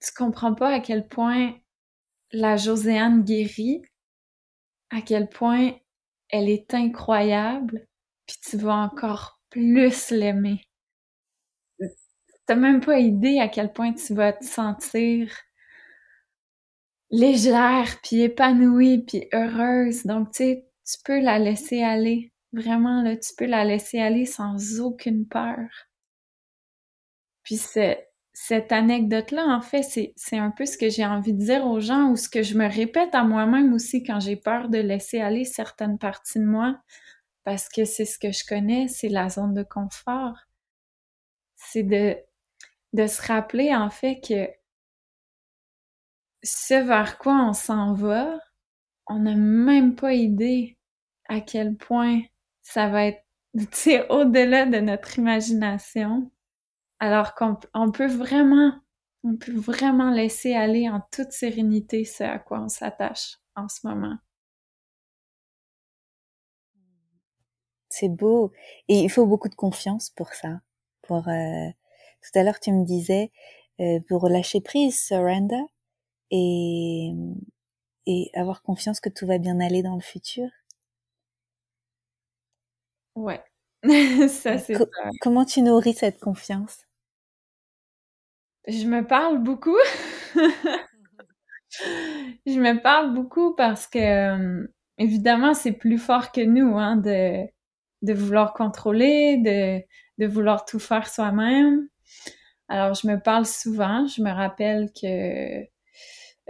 tu 0.00 0.10
comprends 0.16 0.54
pas 0.54 0.70
à 0.74 0.80
quel 0.80 1.06
point 1.08 1.54
la 2.32 2.56
Joséanne 2.56 3.24
guérit, 3.24 3.82
à 4.90 5.00
quel 5.02 5.28
point 5.28 5.72
elle 6.30 6.48
est 6.48 6.74
incroyable, 6.74 7.86
puis 8.26 8.36
tu 8.42 8.56
vas 8.58 8.76
encore 8.76 9.40
plus 9.50 10.10
l'aimer. 10.10 10.60
T'as 12.46 12.56
même 12.56 12.80
pas 12.80 12.98
idée 12.98 13.38
à 13.38 13.48
quel 13.48 13.72
point 13.72 13.92
tu 13.92 14.14
vas 14.14 14.32
te 14.32 14.44
sentir 14.44 15.30
légère, 17.10 17.98
puis 18.02 18.22
épanouie, 18.22 19.04
puis 19.04 19.28
heureuse. 19.32 20.04
Donc, 20.04 20.30
tu 20.32 20.36
sais, 20.38 20.66
tu 20.86 20.96
peux 21.04 21.20
la 21.20 21.38
laisser 21.38 21.82
aller. 21.82 22.32
Vraiment, 22.52 23.02
là, 23.02 23.16
tu 23.16 23.34
peux 23.36 23.46
la 23.46 23.64
laisser 23.64 24.00
aller 24.00 24.24
sans 24.24 24.80
aucune 24.80 25.26
peur. 25.26 25.68
Puis 27.42 27.56
cette 28.32 28.72
anecdote-là, 28.72 29.46
en 29.46 29.60
fait, 29.60 29.82
c'est 29.82 30.38
un 30.38 30.50
peu 30.50 30.66
ce 30.66 30.78
que 30.78 30.88
j'ai 30.90 31.04
envie 31.06 31.32
de 31.32 31.38
dire 31.38 31.66
aux 31.66 31.80
gens 31.80 32.10
ou 32.10 32.16
ce 32.16 32.28
que 32.28 32.42
je 32.42 32.56
me 32.56 32.66
répète 32.68 33.14
à 33.14 33.24
moi-même 33.24 33.72
aussi 33.72 34.02
quand 34.02 34.20
j'ai 34.20 34.36
peur 34.36 34.68
de 34.68 34.78
laisser 34.78 35.20
aller 35.20 35.44
certaines 35.44 35.98
parties 35.98 36.38
de 36.38 36.44
moi, 36.44 36.78
parce 37.44 37.68
que 37.68 37.84
c'est 37.84 38.04
ce 38.04 38.18
que 38.18 38.32
je 38.32 38.44
connais, 38.46 38.88
c'est 38.88 39.08
la 39.08 39.28
zone 39.28 39.54
de 39.54 39.62
confort. 39.62 40.36
C'est 41.56 41.82
de, 41.82 42.16
de 42.92 43.06
se 43.06 43.22
rappeler, 43.22 43.74
en 43.74 43.90
fait, 43.90 44.20
que 44.20 44.48
ce 46.42 46.74
vers 46.74 47.18
quoi 47.18 47.34
on 47.48 47.52
s'en 47.52 47.92
va, 47.94 48.38
on 49.06 49.20
n'a 49.20 49.34
même 49.34 49.94
pas 49.96 50.14
idée 50.14 50.76
à 51.28 51.40
quel 51.40 51.76
point 51.76 52.20
ça 52.68 52.88
va 52.88 53.06
être, 53.06 53.24
au-delà 54.10 54.66
de 54.66 54.78
notre 54.78 55.18
imagination 55.18 56.30
alors 57.00 57.34
qu'on 57.34 57.56
peut 57.90 58.06
vraiment, 58.06 58.72
on 59.24 59.36
peut 59.36 59.54
vraiment 59.54 60.10
laisser 60.10 60.54
aller 60.54 60.88
en 60.88 61.00
toute 61.10 61.32
sérénité 61.32 62.04
ce 62.04 62.24
à 62.24 62.38
quoi 62.38 62.60
on 62.60 62.68
s'attache 62.68 63.38
en 63.56 63.68
ce 63.68 63.86
moment. 63.86 64.16
C'est 67.88 68.08
beau. 68.10 68.52
Et 68.88 69.00
il 69.00 69.10
faut 69.10 69.26
beaucoup 69.26 69.48
de 69.48 69.54
confiance 69.54 70.10
pour 70.10 70.34
ça. 70.34 70.60
Pour 71.02 71.26
euh, 71.28 71.68
tout 72.22 72.38
à 72.38 72.42
l'heure 72.42 72.60
tu 72.60 72.70
me 72.72 72.84
disais 72.84 73.32
euh, 73.80 73.98
pour 74.08 74.28
lâcher 74.28 74.60
prise, 74.60 75.00
surrender 75.00 75.62
et 76.30 77.12
et 78.06 78.30
avoir 78.34 78.62
confiance 78.62 79.00
que 79.00 79.10
tout 79.10 79.26
va 79.26 79.38
bien 79.38 79.60
aller 79.60 79.82
dans 79.82 79.94
le 79.94 80.02
futur. 80.02 80.48
Ouais. 83.18 83.42
ça 84.28 84.58
c'est 84.58 84.76
Comment 85.20 85.44
tu 85.44 85.62
nourris 85.62 85.94
cette 85.94 86.20
confiance? 86.20 86.86
Je 88.68 88.86
me 88.86 89.04
parle 89.06 89.42
beaucoup. 89.42 89.76
je 92.46 92.60
me 92.60 92.80
parle 92.80 93.14
beaucoup 93.14 93.54
parce 93.56 93.86
que, 93.86 94.68
évidemment, 94.98 95.54
c'est 95.54 95.72
plus 95.72 95.98
fort 95.98 96.30
que 96.32 96.42
nous, 96.42 96.76
hein, 96.78 96.96
de, 96.96 97.44
de 98.02 98.12
vouloir 98.12 98.52
contrôler, 98.52 99.38
de, 99.38 99.82
de 100.18 100.26
vouloir 100.30 100.64
tout 100.64 100.78
faire 100.78 101.08
soi-même. 101.08 101.88
Alors, 102.68 102.94
je 102.94 103.08
me 103.08 103.18
parle 103.18 103.46
souvent. 103.46 104.06
Je 104.06 104.22
me 104.22 104.30
rappelle 104.30 104.90
que 104.92 105.64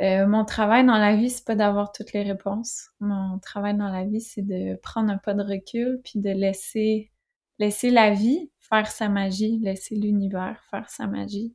euh, 0.00 0.26
mon 0.26 0.44
travail 0.44 0.86
dans 0.86 0.98
la 0.98 1.16
vie, 1.16 1.30
c'est 1.30 1.44
pas 1.44 1.56
d'avoir 1.56 1.92
toutes 1.92 2.12
les 2.12 2.22
réponses. 2.22 2.90
Mon 3.00 3.38
travail 3.40 3.76
dans 3.76 3.88
la 3.88 4.04
vie, 4.04 4.20
c'est 4.20 4.42
de 4.42 4.76
prendre 4.76 5.10
un 5.10 5.18
pas 5.18 5.34
de 5.34 5.42
recul 5.42 6.00
puis 6.04 6.20
de 6.20 6.30
laisser 6.30 7.10
laisser 7.58 7.90
la 7.90 8.12
vie 8.12 8.50
faire 8.60 8.86
sa 8.86 9.08
magie, 9.08 9.58
laisser 9.58 9.96
l'univers 9.96 10.62
faire 10.70 10.88
sa 10.90 11.06
magie. 11.06 11.54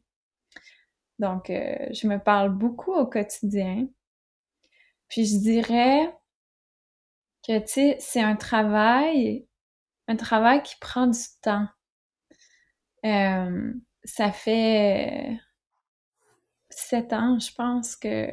Donc, 1.20 1.50
euh, 1.50 1.76
je 1.92 2.08
me 2.08 2.18
parle 2.18 2.50
beaucoup 2.50 2.94
au 2.94 3.06
quotidien. 3.06 3.88
Puis 5.08 5.26
je 5.26 5.38
dirais 5.40 6.14
que, 7.48 7.60
tu 7.60 7.68
sais, 7.68 7.98
c'est 8.00 8.22
un 8.22 8.36
travail, 8.36 9.48
un 10.08 10.16
travail 10.16 10.64
qui 10.64 10.76
prend 10.82 11.08
du 11.08 11.20
temps. 11.42 11.68
Euh, 13.06 13.74
ça 14.04 14.32
fait 14.32 15.38
sept 16.78 17.14
ans, 17.14 17.40
je 17.40 17.54
pense 17.54 17.96
que 17.96 18.28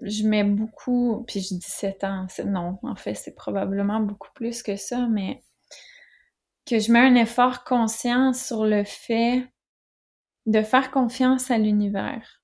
je 0.00 0.26
mets 0.26 0.44
beaucoup, 0.44 1.24
puis 1.26 1.40
je 1.40 1.54
dis 1.54 1.70
sept 1.70 2.04
ans, 2.04 2.26
non, 2.44 2.78
en 2.82 2.96
fait, 2.96 3.14
c'est 3.14 3.34
probablement 3.34 4.00
beaucoup 4.00 4.32
plus 4.34 4.62
que 4.62 4.76
ça, 4.76 5.06
mais 5.08 5.42
que 6.66 6.78
je 6.78 6.92
mets 6.92 7.00
un 7.00 7.14
effort 7.14 7.64
conscient 7.64 8.32
sur 8.32 8.64
le 8.64 8.84
fait 8.84 9.46
de 10.46 10.62
faire 10.62 10.90
confiance 10.90 11.50
à 11.50 11.58
l'univers 11.58 12.42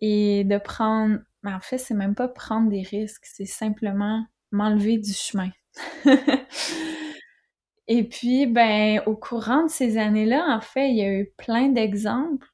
et 0.00 0.44
de 0.44 0.58
prendre, 0.58 1.18
mais 1.42 1.52
en 1.52 1.60
fait, 1.60 1.78
c'est 1.78 1.94
même 1.94 2.14
pas 2.14 2.28
prendre 2.28 2.68
des 2.68 2.82
risques, 2.82 3.24
c'est 3.24 3.46
simplement 3.46 4.24
m'enlever 4.50 4.98
du 4.98 5.12
chemin. 5.12 5.50
et 7.88 8.04
puis, 8.04 8.46
ben, 8.46 9.02
au 9.06 9.16
courant 9.16 9.64
de 9.64 9.70
ces 9.70 9.98
années-là, 9.98 10.44
en 10.48 10.60
fait, 10.60 10.90
il 10.90 10.96
y 10.96 11.02
a 11.02 11.12
eu 11.12 11.32
plein 11.36 11.68
d'exemples, 11.68 12.46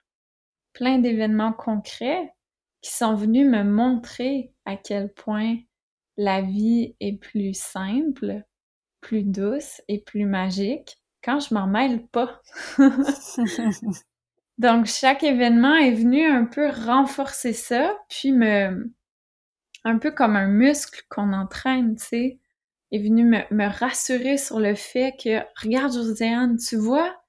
plein 0.74 0.98
d'événements 0.98 1.52
concrets 1.52 2.34
qui 2.82 2.92
sont 2.92 3.14
venus 3.14 3.48
me 3.48 3.64
montrer 3.64 4.52
à 4.66 4.76
quel 4.76 5.12
point 5.12 5.56
la 6.18 6.42
vie 6.42 6.94
est 7.00 7.18
plus 7.18 7.54
simple, 7.54 8.42
plus 9.00 9.22
douce 9.22 9.80
et 9.88 10.00
plus 10.00 10.26
magique 10.26 10.98
quand 11.22 11.40
je 11.40 11.54
m'en 11.54 11.66
mêle 11.66 12.06
pas. 12.08 12.42
Donc, 14.58 14.86
chaque 14.86 15.24
événement 15.24 15.74
est 15.74 15.94
venu 15.94 16.24
un 16.24 16.44
peu 16.44 16.68
renforcer 16.68 17.52
ça, 17.52 17.96
puis 18.08 18.30
me, 18.30 18.92
un 19.84 19.98
peu 19.98 20.10
comme 20.12 20.36
un 20.36 20.46
muscle 20.46 21.02
qu'on 21.08 21.32
entraîne, 21.32 21.96
tu 21.96 22.04
sais, 22.04 22.38
est 22.92 22.98
venu 22.98 23.24
me, 23.24 23.40
me, 23.50 23.66
rassurer 23.66 24.36
sur 24.36 24.60
le 24.60 24.74
fait 24.74 25.16
que, 25.22 25.40
regarde 25.60 25.92
Josiane, 25.92 26.56
tu 26.56 26.76
vois, 26.76 27.23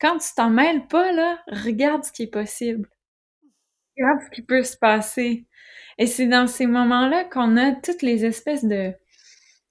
quand 0.00 0.18
tu 0.18 0.28
t'en 0.34 0.50
mêles 0.50 0.86
pas, 0.86 1.12
là, 1.12 1.38
regarde 1.48 2.04
ce 2.04 2.12
qui 2.12 2.24
est 2.24 2.26
possible. 2.30 2.88
Regarde 3.96 4.22
ce 4.24 4.30
qui 4.30 4.42
peut 4.42 4.62
se 4.62 4.76
passer. 4.76 5.46
Et 5.98 6.06
c'est 6.06 6.26
dans 6.26 6.46
ces 6.46 6.66
moments-là 6.66 7.24
qu'on 7.24 7.56
a 7.56 7.72
toutes 7.72 8.02
les 8.02 8.24
espèces 8.24 8.64
de, 8.64 8.90
tu 8.92 8.96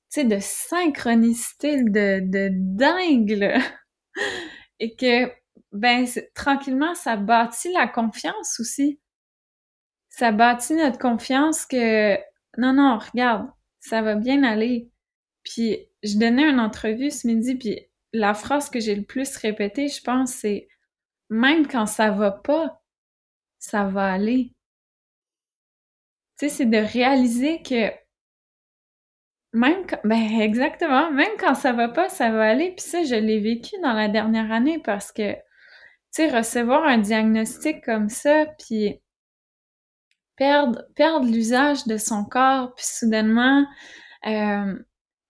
sais, 0.09 0.23
de 0.25 0.37
synchronicité, 0.39 1.83
de, 1.83 2.21
de 2.21 2.49
dingue, 2.51 3.31
là. 3.31 3.59
Et 4.79 4.95
que 4.95 5.31
ben 5.71 6.05
tranquillement, 6.35 6.95
ça 6.95 7.15
bâtit 7.17 7.71
la 7.73 7.87
confiance 7.87 8.59
aussi. 8.59 8.99
Ça 10.09 10.31
bâtit 10.31 10.73
notre 10.75 10.99
confiance 10.99 11.65
que 11.65 12.15
non, 12.57 12.73
non, 12.73 12.97
regarde, 12.97 13.49
ça 13.79 14.01
va 14.01 14.15
bien 14.15 14.43
aller. 14.43 14.89
Puis 15.43 15.77
je 16.03 16.17
donnais 16.17 16.49
une 16.49 16.59
entrevue 16.59 17.11
ce 17.11 17.27
midi, 17.27 17.55
puis 17.55 17.88
la 18.13 18.33
phrase 18.33 18.69
que 18.69 18.79
j'ai 18.79 18.95
le 18.95 19.03
plus 19.03 19.35
répétée, 19.37 19.87
je 19.87 20.01
pense, 20.01 20.31
c'est 20.33 20.67
même 21.29 21.67
quand 21.67 21.85
ça 21.85 22.11
va 22.11 22.31
pas, 22.31 22.81
ça 23.59 23.85
va 23.85 24.11
aller. 24.11 24.53
Tu 26.39 26.47
sais, 26.47 26.49
c'est 26.49 26.65
de 26.65 26.77
réaliser 26.77 27.61
que 27.61 27.91
même 29.53 29.85
quand, 29.87 29.99
ben 30.03 30.41
exactement, 30.41 31.11
même 31.11 31.31
quand 31.39 31.55
ça 31.55 31.73
va 31.73 31.89
pas, 31.89 32.09
ça 32.09 32.31
va 32.31 32.49
aller. 32.49 32.71
Puis 32.71 32.85
ça, 32.85 33.03
je 33.03 33.15
l'ai 33.15 33.39
vécu 33.39 33.75
dans 33.81 33.93
la 33.93 34.07
dernière 34.07 34.51
année 34.51 34.79
parce 34.79 35.11
que 35.11 35.33
tu 35.33 35.39
sais, 36.11 36.29
recevoir 36.29 36.83
un 36.85 36.97
diagnostic 36.99 37.83
comme 37.83 38.09
ça, 38.09 38.45
puis 38.57 38.99
perdre, 40.35 40.83
perdre 40.95 41.27
l'usage 41.27 41.85
de 41.85 41.97
son 41.97 42.25
corps, 42.25 42.73
puis 42.75 42.85
soudainement 42.85 43.65
euh, 44.27 44.75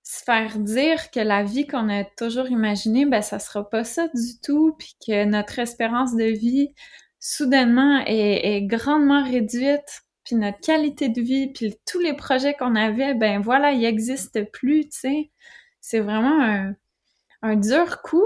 se 0.10 0.24
faire 0.24 0.58
dire 0.58 1.12
que 1.12 1.20
la 1.20 1.44
vie 1.44 1.68
qu'on 1.68 1.88
a 1.88 2.04
toujours 2.04 2.48
imaginée, 2.48 3.06
ben 3.06 3.22
ça 3.22 3.38
sera 3.38 3.70
pas 3.70 3.84
ça 3.84 4.08
du 4.08 4.42
tout, 4.42 4.76
puis 4.80 4.96
que 5.06 5.26
notre 5.26 5.60
espérance 5.60 6.16
de 6.16 6.24
vie 6.24 6.74
soudainement 7.20 8.04
est, 8.08 8.56
est 8.56 8.64
grandement 8.64 9.24
réduite, 9.24 10.02
puis 10.24 10.36
notre 10.36 10.60
qualité 10.62 11.10
de 11.10 11.22
vie, 11.22 11.54
puis 11.54 11.76
tous 11.86 12.00
les 12.00 12.16
projets 12.16 12.56
qu'on 12.56 12.76
avait, 12.76 13.14
ben 13.14 13.40
voilà, 13.40 13.72
ils 13.72 13.82
n'existent 13.82 14.44
plus, 14.52 14.86
tu 14.86 15.00
sais. 15.00 15.32
C'est 15.80 16.00
vraiment 16.00 16.42
un, 16.42 16.74
un 17.44 17.56
dur 17.56 18.02
coup, 18.02 18.26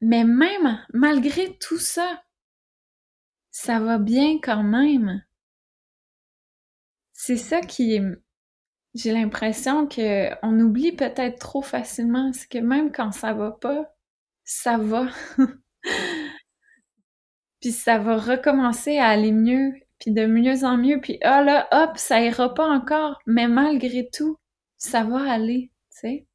mais 0.00 0.24
même 0.24 0.84
malgré 0.92 1.56
tout 1.58 1.78
ça, 1.78 2.24
ça 3.52 3.78
va 3.78 3.98
bien 3.98 4.40
quand 4.42 4.64
même. 4.64 5.22
C'est 7.12 7.36
ça 7.36 7.60
qui 7.60 8.00
j'ai 8.94 9.12
l'impression 9.12 9.86
que 9.86 10.30
on 10.44 10.58
oublie 10.60 10.92
peut-être 10.92 11.38
trop 11.38 11.62
facilement, 11.62 12.32
c'est 12.32 12.48
que 12.48 12.58
même 12.58 12.92
quand 12.92 13.12
ça 13.12 13.32
va 13.32 13.52
pas, 13.52 13.94
ça 14.44 14.78
va. 14.78 15.08
puis 17.60 17.72
ça 17.72 17.98
va 17.98 18.16
recommencer 18.18 18.98
à 18.98 19.08
aller 19.08 19.32
mieux, 19.32 19.72
puis 19.98 20.12
de 20.12 20.26
mieux 20.26 20.64
en 20.64 20.76
mieux, 20.76 21.00
puis 21.00 21.18
ah 21.22 21.42
là, 21.42 21.68
hop, 21.72 21.98
ça 21.98 22.20
ira 22.22 22.54
pas 22.54 22.66
encore, 22.68 23.18
mais 23.26 23.48
malgré 23.48 24.08
tout, 24.12 24.38
ça 24.76 25.04
va 25.04 25.30
aller, 25.30 25.70
tu 25.90 25.98
sais. 26.00 26.26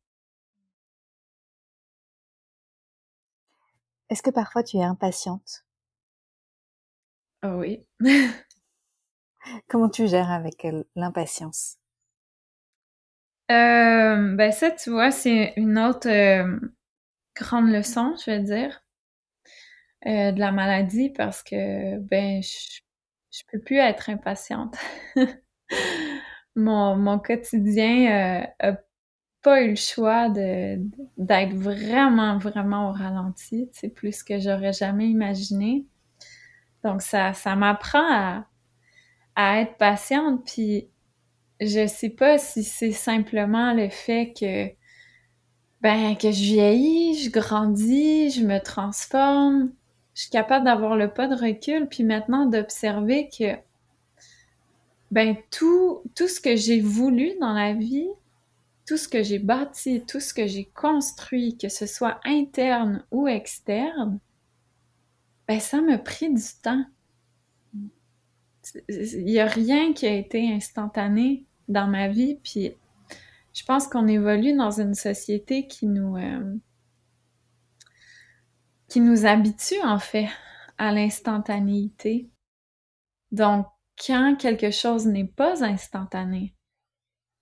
Est-ce 4.09 4.21
que 4.23 4.29
parfois 4.29 4.63
tu 4.63 4.77
es 4.77 4.83
impatiente? 4.83 5.65
Oh 7.43 7.59
oui. 7.59 7.85
Comment 9.67 9.89
tu 9.89 10.07
gères 10.07 10.31
avec 10.31 10.65
l'impatience? 10.95 11.77
Euh, 13.53 14.35
Ben 14.35 14.51
ça, 14.51 14.71
tu 14.71 14.89
vois, 14.91 15.11
c'est 15.11 15.53
une 15.57 15.77
autre 15.79 16.09
euh, 16.09 16.59
grande 17.35 17.69
leçon, 17.69 18.15
je 18.25 18.31
vais 18.31 18.41
dire, 18.41 18.83
euh, 20.05 20.31
de 20.31 20.39
la 20.39 20.51
maladie 20.51 21.09
parce 21.09 21.43
que 21.43 21.97
ben 21.99 22.41
je, 22.43 22.81
je 23.31 23.41
peux 23.51 23.59
plus 23.59 23.77
être 23.77 24.09
impatiente. 24.09 24.75
mon, 26.55 26.95
mon 26.97 27.19
quotidien 27.19 28.45
a 28.59 28.73
pas 29.43 29.63
eu 29.63 29.71
le 29.71 29.75
choix 29.75 30.29
d'être 30.29 31.55
vraiment 31.55 32.37
vraiment 32.39 32.89
au 32.89 32.93
ralenti, 32.93 33.69
c'est 33.73 33.89
plus 33.89 34.23
que 34.23 34.39
j'aurais 34.39 34.73
jamais 34.73 35.07
imaginé. 35.09 35.87
Donc 36.83 37.01
ça 37.01 37.33
ça 37.33 37.55
m'apprend 37.55 38.03
à 38.11 38.47
à 39.35 39.61
être 39.61 39.77
patiente 39.77 40.45
puis 40.45 40.89
je 41.59 41.87
sais 41.87 42.09
pas 42.09 42.37
si 42.37 42.63
c'est 42.63 42.91
simplement 42.91 43.73
le 43.73 43.89
fait 43.89 44.33
que 44.37 44.69
ben 45.81 46.15
que 46.15 46.31
je 46.31 46.43
vieillis, 46.43 47.23
je 47.23 47.29
grandis, 47.29 48.31
je 48.31 48.45
me 48.45 48.59
transforme, 48.59 49.71
je 50.15 50.21
suis 50.23 50.31
capable 50.31 50.65
d'avoir 50.65 50.95
le 50.95 51.13
pas 51.13 51.27
de 51.27 51.35
recul 51.35 51.87
puis 51.87 52.03
maintenant 52.03 52.45
d'observer 52.45 53.29
que 53.29 53.55
ben 55.11 55.35
tout 55.51 56.01
tout 56.15 56.27
ce 56.27 56.39
que 56.39 56.55
j'ai 56.55 56.79
voulu 56.81 57.33
dans 57.39 57.53
la 57.53 57.73
vie 57.73 58.09
tout 58.85 58.97
ce 58.97 59.07
que 59.07 59.23
j'ai 59.23 59.39
bâti, 59.39 60.03
tout 60.05 60.19
ce 60.19 60.33
que 60.33 60.47
j'ai 60.47 60.65
construit, 60.65 61.57
que 61.57 61.69
ce 61.69 61.85
soit 61.85 62.19
interne 62.25 63.05
ou 63.11 63.27
externe, 63.27 64.19
ben 65.47 65.59
ça 65.59 65.81
m'a 65.81 65.97
pris 65.97 66.33
du 66.33 66.43
temps. 66.61 66.85
Il 68.89 69.25
n'y 69.25 69.39
a 69.39 69.45
rien 69.45 69.93
qui 69.93 70.05
a 70.05 70.13
été 70.13 70.51
instantané 70.53 71.45
dans 71.67 71.87
ma 71.87 72.07
vie, 72.07 72.39
puis 72.43 72.73
je 73.53 73.63
pense 73.63 73.87
qu'on 73.87 74.07
évolue 74.07 74.55
dans 74.55 74.79
une 74.79 74.95
société 74.95 75.67
qui 75.67 75.87
nous 75.87 76.17
euh, 76.17 76.55
qui 78.87 78.99
nous 78.99 79.25
habitue 79.25 79.81
en 79.83 79.99
fait 79.99 80.27
à 80.77 80.91
l'instantanéité. 80.91 82.29
Donc 83.31 83.67
quand 84.03 84.35
quelque 84.37 84.71
chose 84.71 85.05
n'est 85.05 85.27
pas 85.27 85.63
instantané, 85.63 86.55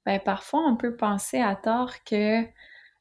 ben 0.05 0.19
parfois 0.19 0.61
on 0.67 0.75
peut 0.75 0.95
penser 0.95 1.39
à 1.39 1.55
tort 1.55 2.03
que 2.03 2.43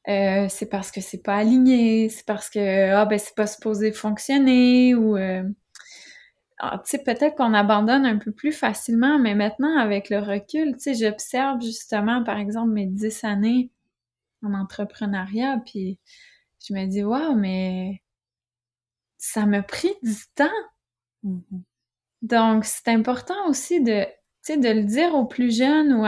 euh, 0.07 0.47
c'est 0.49 0.69
parce 0.69 0.91
que 0.91 1.01
c'est 1.01 1.21
pas 1.21 1.35
aligné, 1.35 2.09
c'est 2.09 2.25
parce 2.25 2.49
que 2.49 2.91
ah 2.91 3.05
ben 3.05 3.19
c'est 3.19 3.35
pas 3.35 3.47
supposé 3.47 3.91
fonctionner 3.91 4.95
ou 4.95 5.17
euh, 5.17 5.43
tu 6.61 6.79
sais 6.85 7.03
peut-être 7.03 7.35
qu'on 7.35 7.53
abandonne 7.53 8.05
un 8.05 8.17
peu 8.17 8.31
plus 8.31 8.51
facilement, 8.51 9.19
mais 9.19 9.35
maintenant 9.35 9.77
avec 9.77 10.09
le 10.09 10.19
recul, 10.19 10.73
tu 10.73 10.79
sais 10.79 10.93
j'observe 10.93 11.61
justement 11.61 12.23
par 12.23 12.37
exemple 12.37 12.71
mes 12.71 12.85
dix 12.85 13.23
années 13.23 13.71
en 14.43 14.53
entrepreneuriat, 14.53 15.61
puis 15.65 15.99
je 16.65 16.73
me 16.73 16.85
dis 16.85 17.03
waouh 17.03 17.35
mais 17.35 18.01
ça 19.17 19.45
m'a 19.45 19.63
pris 19.63 19.93
du 20.03 20.15
temps. 20.35 20.49
Mm-hmm. 21.23 21.61
Donc 22.23 22.65
c'est 22.65 22.89
important 22.89 23.47
aussi 23.47 23.81
de 23.81 24.05
de 24.49 24.69
le 24.69 24.83
dire 24.83 25.13
aux 25.15 25.25
plus 25.25 25.55
jeunes 25.55 25.93
ou 25.93 26.05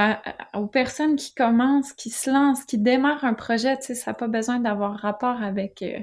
aux 0.58 0.68
personnes 0.68 1.16
qui 1.16 1.34
commencent, 1.34 1.94
qui 1.94 2.10
se 2.10 2.30
lancent, 2.30 2.66
qui 2.66 2.78
démarrent 2.78 3.26
un 3.26 3.34
projet, 3.34 3.78
tu 3.78 3.86
sais, 3.86 3.96
ça 3.96 4.12
n'a 4.12 4.16
pas 4.16 4.28
besoin 4.28 4.60
d'avoir 4.60 4.98
rapport 4.98 5.42
avec, 5.42 5.82
euh, 5.82 6.00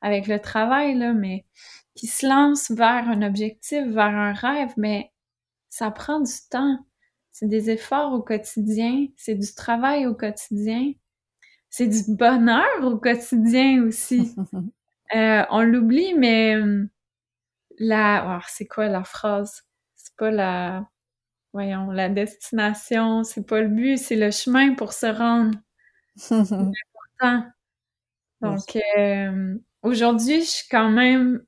avec 0.00 0.26
le 0.26 0.40
travail, 0.40 0.98
là, 0.98 1.12
mais 1.12 1.46
qui 1.94 2.06
se 2.06 2.26
lance 2.26 2.70
vers 2.70 3.08
un 3.08 3.22
objectif, 3.22 3.86
vers 3.88 4.06
un 4.06 4.32
rêve, 4.32 4.72
mais 4.76 5.12
ça 5.68 5.90
prend 5.90 6.20
du 6.20 6.32
temps. 6.50 6.78
C'est 7.32 7.48
des 7.48 7.70
efforts 7.70 8.12
au 8.12 8.22
quotidien, 8.22 9.06
c'est 9.16 9.34
du 9.34 9.54
travail 9.54 10.06
au 10.06 10.14
quotidien, 10.14 10.92
c'est 11.70 11.88
du 11.88 12.02
bonheur 12.08 12.66
au 12.82 12.98
quotidien 12.98 13.82
aussi. 13.84 14.34
euh, 15.16 15.44
on 15.50 15.62
l'oublie, 15.62 16.14
mais 16.14 16.56
hum, 16.56 16.88
la, 17.78 18.38
oh, 18.38 18.44
c'est 18.48 18.66
quoi 18.66 18.88
la 18.88 19.04
phrase? 19.04 19.64
C'est 19.96 20.14
pas 20.16 20.30
la, 20.30 20.86
voyons, 21.52 21.90
la 21.90 22.08
destination, 22.08 23.24
c'est 23.24 23.46
pas 23.46 23.60
le 23.62 23.68
but, 23.68 23.98
c'est 23.98 24.16
le 24.16 24.30
chemin 24.30 24.74
pour 24.74 24.92
se 24.92 25.06
rendre. 25.06 25.58
c'est 26.16 26.34
important. 26.34 27.46
Donc, 28.42 28.78
euh, 28.98 29.56
aujourd'hui, 29.82 30.40
je 30.42 30.46
suis 30.46 30.68
quand 30.70 30.90
même 30.90 31.42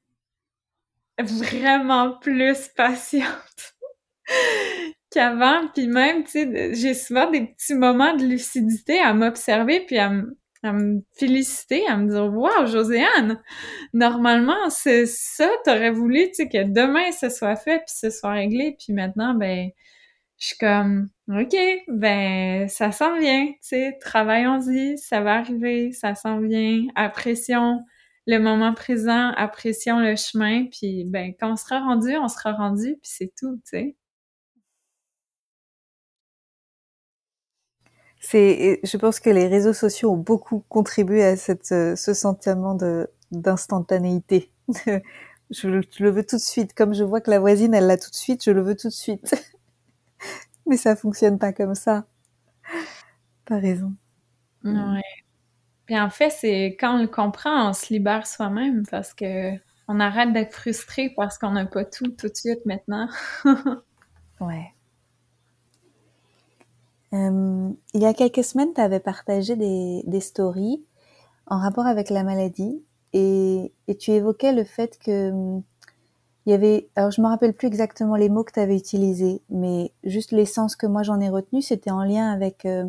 vraiment 1.23 2.19
plus 2.19 2.69
patiente 2.69 3.75
qu'avant. 5.11 5.69
Puis 5.75 5.87
même, 5.87 6.25
tu 6.25 6.31
sais, 6.31 6.75
j'ai 6.75 6.95
souvent 6.95 7.31
des 7.31 7.47
petits 7.47 7.75
moments 7.75 8.15
de 8.15 8.25
lucidité 8.25 8.99
à 9.01 9.15
m'observer 9.15 9.81
puis 9.87 9.99
à, 9.99 10.11
me 10.11 11.03
féliciter, 11.19 11.87
à 11.89 11.97
me 11.99 12.09
dire 12.09 12.25
«Wow, 12.35 12.67
Joséanne, 12.67 13.39
normalement, 13.93 14.71
c'est 14.71 15.05
ça, 15.05 15.51
t'aurais 15.65 15.91
voulu, 15.91 16.29
tu 16.29 16.35
sais, 16.37 16.49
que 16.49 16.65
demain, 16.65 17.13
ce 17.13 17.29
soit 17.29 17.57
fait 17.57 17.79
puis 17.79 17.95
ce 17.95 18.09
soit 18.09 18.31
réglé. 18.31 18.75
Puis 18.79 18.95
maintenant, 18.95 19.35
ben, 19.35 19.69
je 20.39 20.47
suis 20.49 20.59
comme 20.59 21.11
OK, 21.29 21.57
ben 21.89 22.69
ça 22.69 22.93
s'en 22.93 23.19
vient, 23.19 23.47
tu 23.47 23.57
sais, 23.63 23.97
travaillons-y, 24.01 24.99
ça 24.99 25.21
va 25.21 25.37
arriver, 25.37 25.93
ça 25.93 26.15
s'en 26.15 26.41
vient, 26.41 26.87
apprécions 26.97 27.81
le 28.27 28.39
moment 28.39 28.75
présent, 28.75 29.31
apprécions 29.37 30.01
le 30.01 30.17
chemin, 30.17 30.67
puis 30.67 31.05
ben 31.05 31.35
quand 31.41 31.53
on 31.53 31.57
sera 31.57 31.81
rendu, 31.81 32.17
on 32.17 32.29
sera 32.29 32.53
rendu, 32.53 32.97
puis 33.03 33.11
c'est 33.13 33.33
tout, 33.39 33.57
tu 33.65 33.79
sais. 33.79 33.97
C'est, 38.21 38.81
je 38.85 38.97
pense 38.97 39.21
que 39.21 39.29
les 39.31 39.47
réseaux 39.49 39.75
sociaux 39.75 40.13
ont 40.13 40.17
beaucoup 40.17 40.65
contribué 40.69 41.23
à 41.25 41.37
cette, 41.37 41.73
euh, 41.73 41.95
ce 41.97 42.15
sentiment 42.15 42.75
de 42.75 43.09
d'instantanéité. 43.33 44.51
je, 44.87 45.01
je 45.51 46.03
le 46.05 46.11
veux 46.11 46.25
tout 46.25 46.37
de 46.37 46.41
suite. 46.41 46.73
Comme 46.75 46.95
je 46.95 47.03
vois 47.05 47.21
que 47.21 47.31
la 47.31 47.41
voisine, 47.41 47.75
elle 47.75 47.87
l'a 47.87 47.99
tout 47.99 48.11
de 48.11 48.15
suite, 48.15 48.45
je 48.45 48.51
le 48.53 48.63
veux 48.63 48.77
tout 48.77 48.89
de 48.89 48.93
suite. 48.93 49.35
Mais 50.67 50.77
ça 50.77 50.97
fonctionne 50.97 51.39
pas 51.39 51.53
comme 51.53 51.75
ça. 51.75 52.07
T'as 53.45 53.59
raison. 53.59 53.95
Ouais. 54.65 55.24
Puis 55.87 55.99
en 55.99 56.11
fait, 56.11 56.31
c'est 56.31 56.77
quand 56.79 56.97
on 56.97 57.03
le 57.03 57.09
comprend, 57.09 57.69
on 57.69 57.73
se 57.73 57.93
libère 57.93 58.27
soi-même 58.27 58.85
parce 58.91 59.13
que 59.13 59.53
on 59.87 60.01
arrête 60.01 60.33
d'être 60.33 60.55
frustré 60.55 61.13
parce 61.15 61.37
qu'on 61.37 61.51
n'a 61.51 61.67
pas 61.67 61.85
tout 61.85 62.09
tout 62.09 62.29
de 62.29 62.37
suite 62.37 62.65
maintenant. 62.65 63.09
ouais. 64.41 64.73
Euh, 67.13 67.71
il 67.93 68.03
y 68.03 68.07
a 68.07 68.15
quelques 68.15 68.43
semaines, 68.43 68.73
tu 68.75 68.81
avais 68.81 68.99
partagé 68.99 69.55
des, 69.55 70.03
des, 70.05 70.21
stories 70.21 70.83
en 71.47 71.59
rapport 71.59 71.87
avec 71.87 72.11
la 72.11 72.25
maladie 72.25 72.83
et, 73.13 73.73
et 73.87 73.97
tu 73.97 74.11
évoquais 74.11 74.53
le 74.53 74.65
fait 74.65 74.99
que 74.99 75.61
il 76.47 76.51
y 76.51 76.53
avait, 76.53 76.89
alors 76.95 77.11
je 77.11 77.23
me 77.23 77.27
rappelle 77.27 77.55
plus 77.55 77.69
exactement 77.69 78.17
les 78.17 78.29
mots 78.29 78.45
que 78.45 78.53
tu 78.53 78.61
avais 78.61 78.77
utilisés, 78.77 79.41
mais 79.49 79.93
juste 80.05 80.31
l'essence 80.33 80.77
que 80.77 80.87
moi 80.87 81.03
j'en 81.03 81.21
ai 81.21 81.31
retenu, 81.31 81.63
c'était 81.63 81.91
en 81.91 82.05
lien 82.05 82.31
avec 82.31 82.67
euh, 82.67 82.85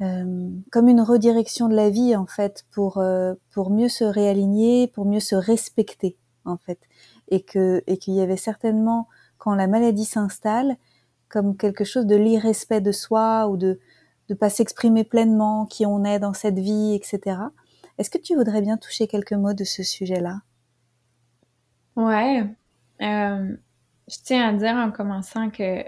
euh, 0.00 0.50
comme 0.72 0.88
une 0.88 1.00
redirection 1.00 1.68
de 1.68 1.74
la 1.74 1.88
vie 1.88 2.16
en 2.16 2.26
fait 2.26 2.64
pour 2.72 2.98
euh, 2.98 3.34
pour 3.50 3.70
mieux 3.70 3.88
se 3.88 4.04
réaligner, 4.04 4.88
pour 4.88 5.04
mieux 5.04 5.20
se 5.20 5.34
respecter 5.34 6.16
en 6.44 6.56
fait, 6.56 6.80
et 7.28 7.42
que 7.42 7.82
et 7.86 7.98
qu'il 7.98 8.14
y 8.14 8.20
avait 8.20 8.36
certainement 8.36 9.08
quand 9.38 9.54
la 9.54 9.66
maladie 9.66 10.04
s'installe 10.04 10.76
comme 11.28 11.56
quelque 11.56 11.84
chose 11.84 12.06
de 12.06 12.16
l'irrespect 12.16 12.80
de 12.80 12.92
soi 12.92 13.48
ou 13.48 13.56
de 13.56 13.78
de 14.28 14.34
pas 14.34 14.50
s'exprimer 14.50 15.04
pleinement 15.04 15.66
qui 15.66 15.86
on 15.86 16.04
est 16.04 16.18
dans 16.18 16.32
cette 16.32 16.58
vie, 16.58 16.94
etc. 16.94 17.36
Est-ce 17.98 18.10
que 18.10 18.18
tu 18.18 18.34
voudrais 18.34 18.62
bien 18.62 18.76
toucher 18.76 19.06
quelques 19.06 19.32
mots 19.32 19.52
de 19.52 19.64
ce 19.64 19.82
sujet-là? 19.82 20.40
Ouais. 21.96 22.44
Euh, 23.00 23.56
je 24.08 24.16
tiens 24.24 24.48
à 24.48 24.52
dire 24.52 24.74
en 24.74 24.90
commençant 24.90 25.50
que 25.50 25.84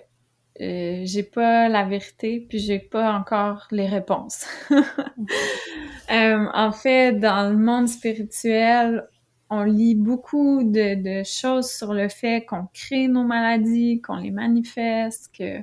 euh, 0.61 1.03
j'ai 1.05 1.23
pas 1.23 1.69
la 1.69 1.85
vérité, 1.85 2.47
puis 2.49 2.59
j'ai 2.59 2.79
pas 2.79 3.12
encore 3.12 3.66
les 3.71 3.87
réponses. 3.87 4.47
euh, 4.71 6.47
en 6.55 6.73
fait, 6.73 7.12
dans 7.12 7.51
le 7.51 7.59
monde 7.59 7.88
spirituel, 7.88 9.07
on 9.51 9.64
lit 9.64 9.95
beaucoup 9.95 10.62
de, 10.64 11.23
choses 11.25 11.71
sur 11.71 11.92
le 11.92 12.09
fait 12.09 12.45
qu'on 12.47 12.69
crée 12.73 13.07
nos 13.09 13.25
maladies, 13.25 14.01
qu'on 14.01 14.16
les 14.16 14.31
manifeste, 14.31 15.31
que 15.37 15.59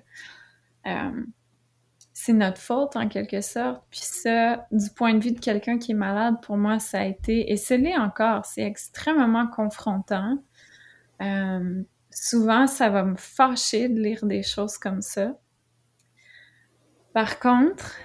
euh, 0.85 1.25
c'est 2.13 2.33
notre 2.33 2.61
faute 2.61 2.95
en 2.95 3.07
quelque 3.07 3.41
sorte. 3.41 3.83
Puis 3.89 4.01
ça, 4.03 4.67
du 4.71 4.89
point 4.91 5.15
de 5.15 5.23
vue 5.23 5.31
de 5.31 5.39
quelqu'un 5.39 5.79
qui 5.79 5.93
est 5.93 5.95
malade, 5.95 6.35
pour 6.43 6.55
moi, 6.55 6.77
ça 6.77 6.99
a 6.99 7.05
été, 7.05 7.51
et 7.51 7.57
ce 7.57 7.73
l'est 7.73 7.97
encore, 7.97 8.45
c'est 8.45 8.63
extrêmement 8.63 9.47
confrontant. 9.47 10.37
Souvent, 12.15 12.67
ça 12.67 12.89
va 12.89 13.03
me 13.03 13.15
fâcher 13.15 13.89
de 13.89 13.99
lire 13.99 14.25
des 14.25 14.43
choses 14.43 14.77
comme 14.77 15.01
ça. 15.01 15.37
Par 17.13 17.39
contre, 17.39 17.95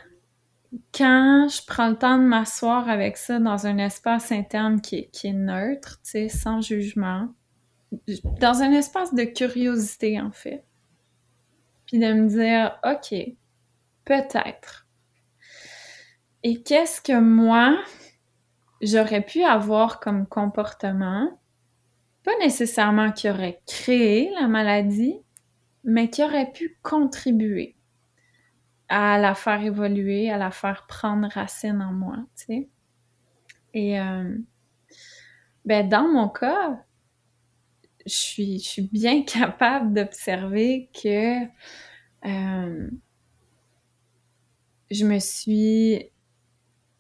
quand 0.95 1.49
je 1.49 1.65
prends 1.67 1.89
le 1.89 1.97
temps 1.97 2.19
de 2.19 2.25
m'asseoir 2.25 2.89
avec 2.89 3.17
ça 3.17 3.39
dans 3.39 3.67
un 3.67 3.79
espace 3.79 4.33
interne 4.33 4.81
qui 4.81 4.97
est, 4.97 5.33
neutre, 5.33 6.01
tu 6.05 6.11
sais, 6.11 6.29
sans 6.29 6.61
jugement, 6.61 7.29
dans 8.41 8.63
un 8.63 8.73
espace 8.73 9.15
de 9.15 9.25
curiosité, 9.25 10.21
en 10.21 10.31
fait, 10.31 10.65
puis 11.87 11.99
de 11.99 12.13
me 12.13 12.29
dire, 12.29 12.79
OK, 12.85 13.15
Peut-être. 14.09 14.87
Et 16.43 16.63
qu'est-ce 16.63 17.03
que 17.03 17.21
moi, 17.21 17.77
j'aurais 18.81 19.21
pu 19.21 19.45
avoir 19.45 20.01
comme 20.01 20.27
comportement, 20.27 21.38
nécessairement 22.41 23.13
qui 23.13 23.31
aurait 23.31 23.61
créé 23.67 24.31
la 24.41 24.49
maladie, 24.49 25.21
mais 25.85 26.11
qui 26.11 26.23
aurait 26.23 26.51
pu 26.53 26.79
contribuer 26.83 27.77
à 28.89 29.19
la 29.19 29.35
faire 29.35 29.63
évoluer, 29.63 30.31
à 30.31 30.39
la 30.39 30.51
faire 30.51 30.87
prendre 30.87 31.29
racine 31.29 31.83
en 31.83 31.93
moi. 31.93 32.17
Et 33.75 34.01
euh, 34.01 34.39
ben 35.65 35.89
dans 35.89 36.09
mon 36.09 36.29
cas, 36.29 36.83
je 38.07 38.15
suis, 38.15 38.59
je 38.59 38.69
suis 38.69 38.89
bien 38.91 39.23
capable 39.25 39.93
d'observer 39.93 40.91
que 40.95 41.45
euh, 42.25 42.91
je 44.91 45.05
me 45.05 45.19
suis 45.19 46.11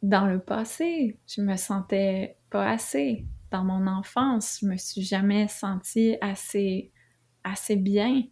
dans 0.03 0.27
le 0.27 0.39
passé, 0.39 1.19
je 1.27 1.41
me 1.41 1.57
sentais 1.57 2.37
pas 2.51 2.71
assez. 2.71 3.25
Dans 3.51 3.65
mon 3.65 3.87
enfance, 3.87 4.59
je 4.61 4.67
me 4.67 4.77
suis 4.77 5.03
jamais 5.03 5.49
sentie 5.49 6.17
assez 6.21 6.93
assez 7.45 7.77
bien 7.77 8.23